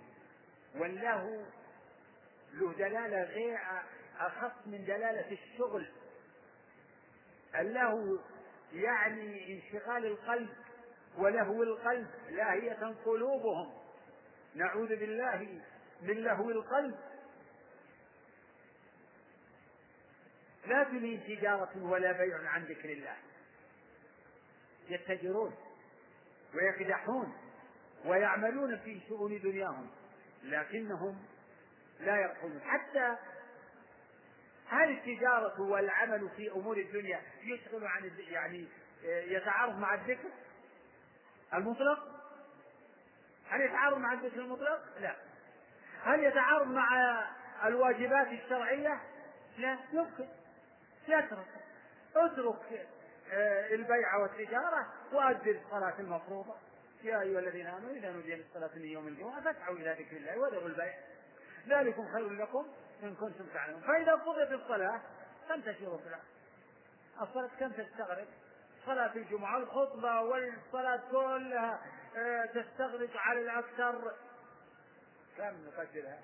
[0.75, 1.45] والله
[2.53, 3.59] له دلالة غير
[4.19, 5.91] أخص من دلالة الشغل.
[7.55, 8.19] الله
[8.73, 10.49] يعني انشغال القلب
[11.17, 13.73] ولهو القلب لاهية قلوبهم.
[14.55, 15.61] نعوذ بالله
[16.01, 16.95] من لهو القلب.
[20.65, 23.15] لا تلين تجارة ولا بيع عن ذكر الله.
[24.89, 25.55] يتجرون
[26.55, 27.33] ويكدحون
[28.05, 29.89] ويعملون في شؤون دنياهم
[30.43, 31.17] لكنهم
[31.99, 33.15] لا يقولون حتى
[34.69, 38.67] هل التجارة والعمل في أمور الدنيا يشغل عن يعني
[39.03, 40.29] يتعارض مع الذكر
[41.53, 41.99] المطلق؟
[43.49, 45.15] هل يتعارض مع الذكر المطلق؟ لا.
[46.03, 46.89] هل يتعارض مع
[47.65, 49.01] الواجبات الشرعية؟
[49.57, 50.27] لا يمكن
[51.07, 51.47] يترك
[52.15, 52.87] اترك
[53.31, 56.55] آه، البيع والتجارة وأدي الصلاة المفروضة
[57.03, 60.67] يا أيها الذين آمنوا إذا نودي للصلاة من يوم الجمعة فاسعوا إلى ذكر الله وذروا
[60.67, 60.93] البيع
[61.67, 62.67] ذلكم خير لكم
[63.05, 63.81] إن كنتم تعلمون.
[63.81, 65.01] فإذا قضيت الصلاة
[65.49, 66.23] تنتشروا في الأرض.
[67.21, 68.27] الصلاة كم تستغرق؟
[68.85, 71.81] صلاة الجمعة الخطبة والصلاة كلها
[72.17, 74.15] آه، تستغرق على الأكثر.
[75.37, 76.19] كم نقدرها؟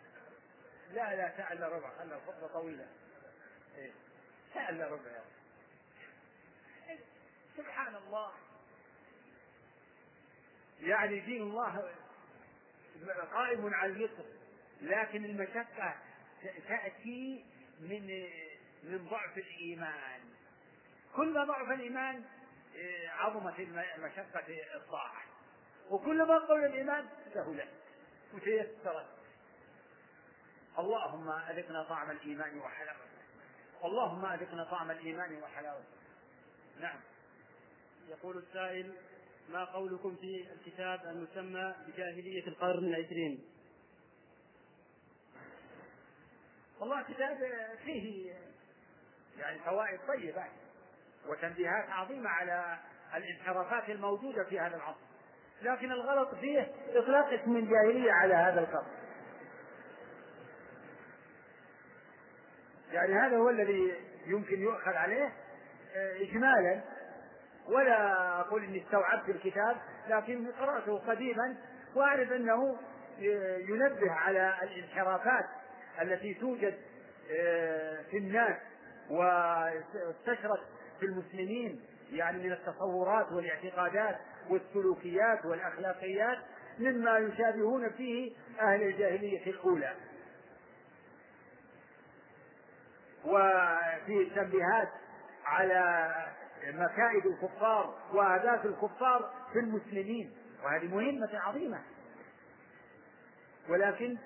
[0.93, 1.89] لا لا ساعة إلا ربع.
[1.99, 2.87] خلنا الخطبة طويلة.
[3.75, 3.91] إيه
[4.53, 5.11] ساعة إلا ربع.
[5.11, 5.23] يا
[7.57, 8.31] سبحان الله.
[10.79, 11.91] يعني دين الله
[13.33, 14.25] قائم على اليسر
[14.81, 15.95] لكن المشقة
[16.67, 17.45] تأتي
[17.79, 18.07] من
[18.83, 20.21] من ضعف الإيمان.
[21.15, 22.23] كل ضعف الإيمان
[22.75, 23.59] إيه، عظمت
[23.99, 24.45] مشقة
[24.75, 25.21] الطاعة.
[25.89, 27.69] وكلما قوي الإيمان سهلت
[28.33, 29.07] وتيسرت
[30.79, 33.21] اللهم أذقنا طعم الإيمان وحلاوته.
[33.83, 35.85] اللهم أذقنا طعم الإيمان وحلاوته.
[36.81, 36.99] نعم.
[38.09, 38.93] يقول السائل
[39.49, 43.43] ما قولكم في الكتاب المسمى بجاهلية القرن العشرين؟
[46.81, 47.37] والله كتاب
[47.85, 48.33] فيه
[49.39, 50.43] يعني فوائد طيبة
[51.27, 52.77] وتنبيهات عظيمة على
[53.15, 54.99] الانحرافات الموجودة في هذا العصر.
[55.61, 58.91] لكن الغلط فيه إطلاق اسم الجاهلية على هذا القرن
[62.91, 63.95] يعني هذا هو الذي
[64.25, 65.33] يمكن يؤخذ عليه
[65.95, 66.81] إجمالا.
[67.67, 69.77] ولا أقول إني استوعبت الكتاب
[70.07, 71.55] لكن قرأته قديما
[71.95, 72.77] وأعرف أنه
[73.69, 75.45] ينبه على الانحرافات
[76.01, 76.77] التي توجد
[77.31, 78.57] آه، في الناس
[79.09, 80.61] واستشرت
[80.99, 81.81] في المسلمين
[82.11, 84.17] يعني من التصورات والاعتقادات
[84.49, 86.37] والسلوكيات والأخلاقيات
[86.79, 88.31] مما يشابهون فيه
[88.61, 89.93] أهل الجاهلية الأولى.
[93.25, 94.89] وفيه تنبيهات
[95.45, 96.13] على
[96.67, 100.31] مكائد الكفار وأهداف الكفار في المسلمين
[100.63, 101.81] وهذه مهمة عظيمة.
[103.69, 104.17] ولكن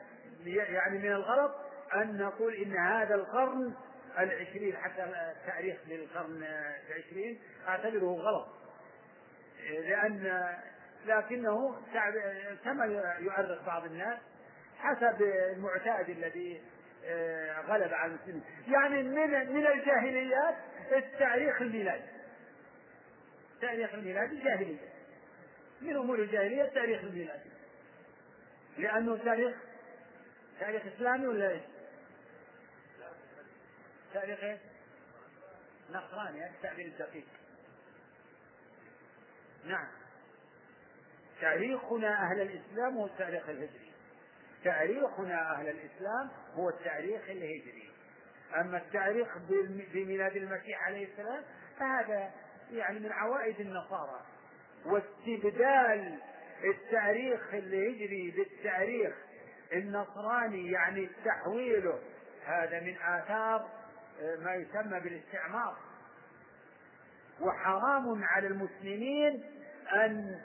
[0.47, 1.55] يعني من الغلط
[1.95, 3.73] أن نقول إن هذا القرن
[4.19, 6.43] العشرين حتى التاريخ للقرن
[6.89, 8.47] العشرين أعتبره غلط.
[9.69, 10.53] لأن
[11.05, 11.75] لكنه
[12.63, 12.85] كما
[13.19, 14.19] يؤرخ بعض الناس
[14.79, 16.61] حسب المعتاد الذي
[17.07, 20.55] آه، غلب على المسلمين يعني من من الجاهليات
[20.91, 22.15] التاريخ الميلادي
[23.61, 24.89] تاريخ الميلادي جاهلية
[25.81, 27.49] من أمور الجاهلية التاريخ الميلادي
[28.77, 29.55] لأنه تاريخ
[30.59, 31.61] تاريخ إسلامي ولا إيش؟
[34.13, 34.59] تاريخ إيش؟
[35.89, 37.25] نصراني التعبير الدقيق.
[39.65, 39.87] نعم.
[41.41, 43.91] تاريخنا أهل الإسلام هو التاريخ الهجري.
[44.63, 47.91] تاريخنا أهل الإسلام هو التاريخ الهجري.
[48.55, 49.37] أما التاريخ
[49.93, 51.43] بميلاد المسيح عليه السلام
[51.79, 52.31] فهذا
[52.71, 54.21] يعني من عوائد النصارى.
[54.85, 56.19] واستبدال
[56.63, 59.15] التاريخ الهجري بالتاريخ
[59.73, 61.99] النصراني يعني تحويله.
[62.45, 63.67] هذا من آثار
[64.21, 65.75] آه، ما يسمى بالاستعمار.
[67.41, 69.43] وحرام على المسلمين
[69.93, 70.39] أن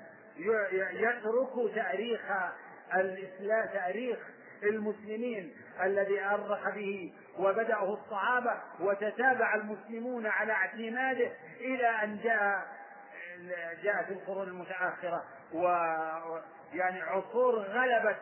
[0.92, 2.20] يتركوا تاريخ
[2.94, 4.18] الإسلام تاريخ
[4.62, 12.80] المسلمين الذي أرخ به وبدأه الصحابة وتتابع المسلمون على اعتماده إلى أن جاء
[13.82, 15.24] جاءت القرون المتأخرة.
[15.52, 18.16] ويعني عصور غلبت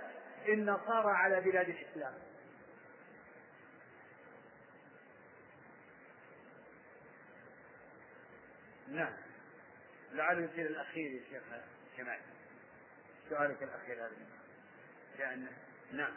[0.48, 2.15] النصارى على بلاد الإسلام.
[8.93, 9.12] نعم.
[10.12, 11.43] لعل يصير الأخير يا شيخ
[11.97, 12.19] كمال
[13.31, 14.16] سؤالك الأخير هذا.
[15.19, 15.47] لأن
[15.93, 16.12] نعم.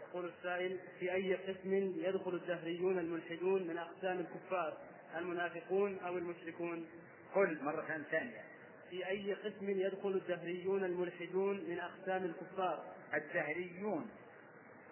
[0.00, 4.78] يقول السائل في أي قسم يدخل الدهريون الملحدون من أقسام الكفار
[5.16, 6.86] المنافقون أو المشركون؟
[7.34, 8.49] قل مرة ثانية.
[8.90, 12.84] في أي قسم يدخل الدهريون الملحدون من أقسام الكفار؟
[13.14, 14.10] الدهريون.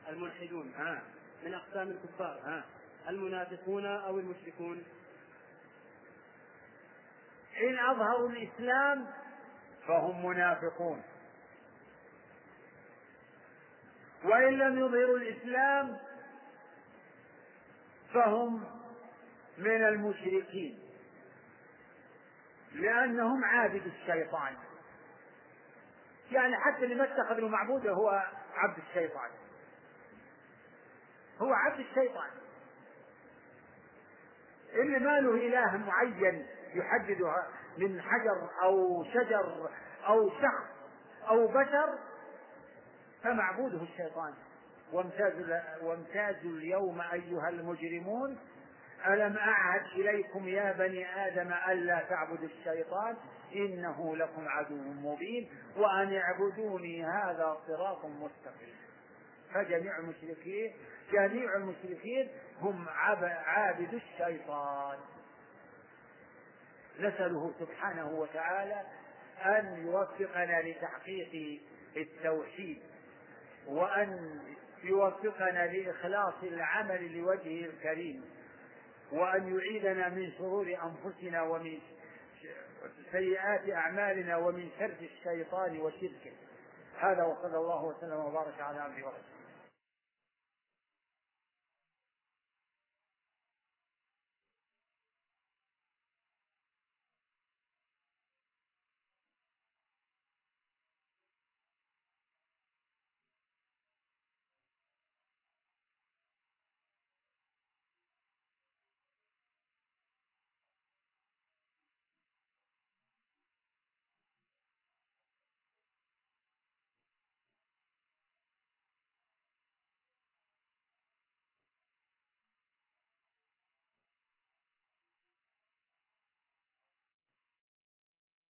[0.08, 1.02] الملحدون آه.
[1.44, 2.40] من أقسام الكفار.
[2.46, 2.64] آه.
[3.08, 4.84] المنافقون أو المشركون؟
[7.60, 9.06] إن أظهروا الإسلام
[9.86, 11.02] فهم منافقون.
[14.24, 15.98] وإن لم يظهروا الإسلام
[18.14, 18.64] فهم
[19.58, 20.87] من المشركين.
[22.72, 24.56] لأنهم عابد الشيطان.
[26.30, 28.22] يعني حتى اللي ما اتخذ معبودا هو
[28.54, 29.30] عبد الشيطان.
[31.38, 32.30] هو عبد الشيطان.
[34.72, 37.42] اللي ما له إله معين يحدده
[37.78, 39.70] من حجر أو شجر
[40.06, 40.68] أو شخص
[41.28, 41.98] أو بشر
[43.22, 44.34] فمعبوده الشيطان.
[45.82, 48.38] وامتازوا اليوم أيها المجرمون
[49.06, 53.16] ألم أعهد إليكم يا بني آدم ألا تعبدوا الشيطان؟
[53.54, 58.74] إنه لكم عدو مبين وأن اعبدوني هذا صراط مستقيم.
[59.54, 60.72] فجميع المشركين
[61.12, 62.28] جميع المشركين
[62.60, 64.98] هم عابد الشيطان.
[67.00, 68.82] نسأله سبحانه وتعالى
[69.44, 71.60] أن يوفقنا لتحقيق
[71.96, 72.82] التوحيد
[73.66, 74.40] وأن
[74.84, 78.24] يوفقنا لإخلاص العمل لوجهه الكريم.
[79.12, 81.78] وأن يعيدنا من شرور أنفسنا ومن
[83.12, 86.32] سيئات أعمالنا ومن شر الشيطان وشركه.
[86.98, 89.37] هذا وصلى الله وسلم وبارك على عبده ورسوله.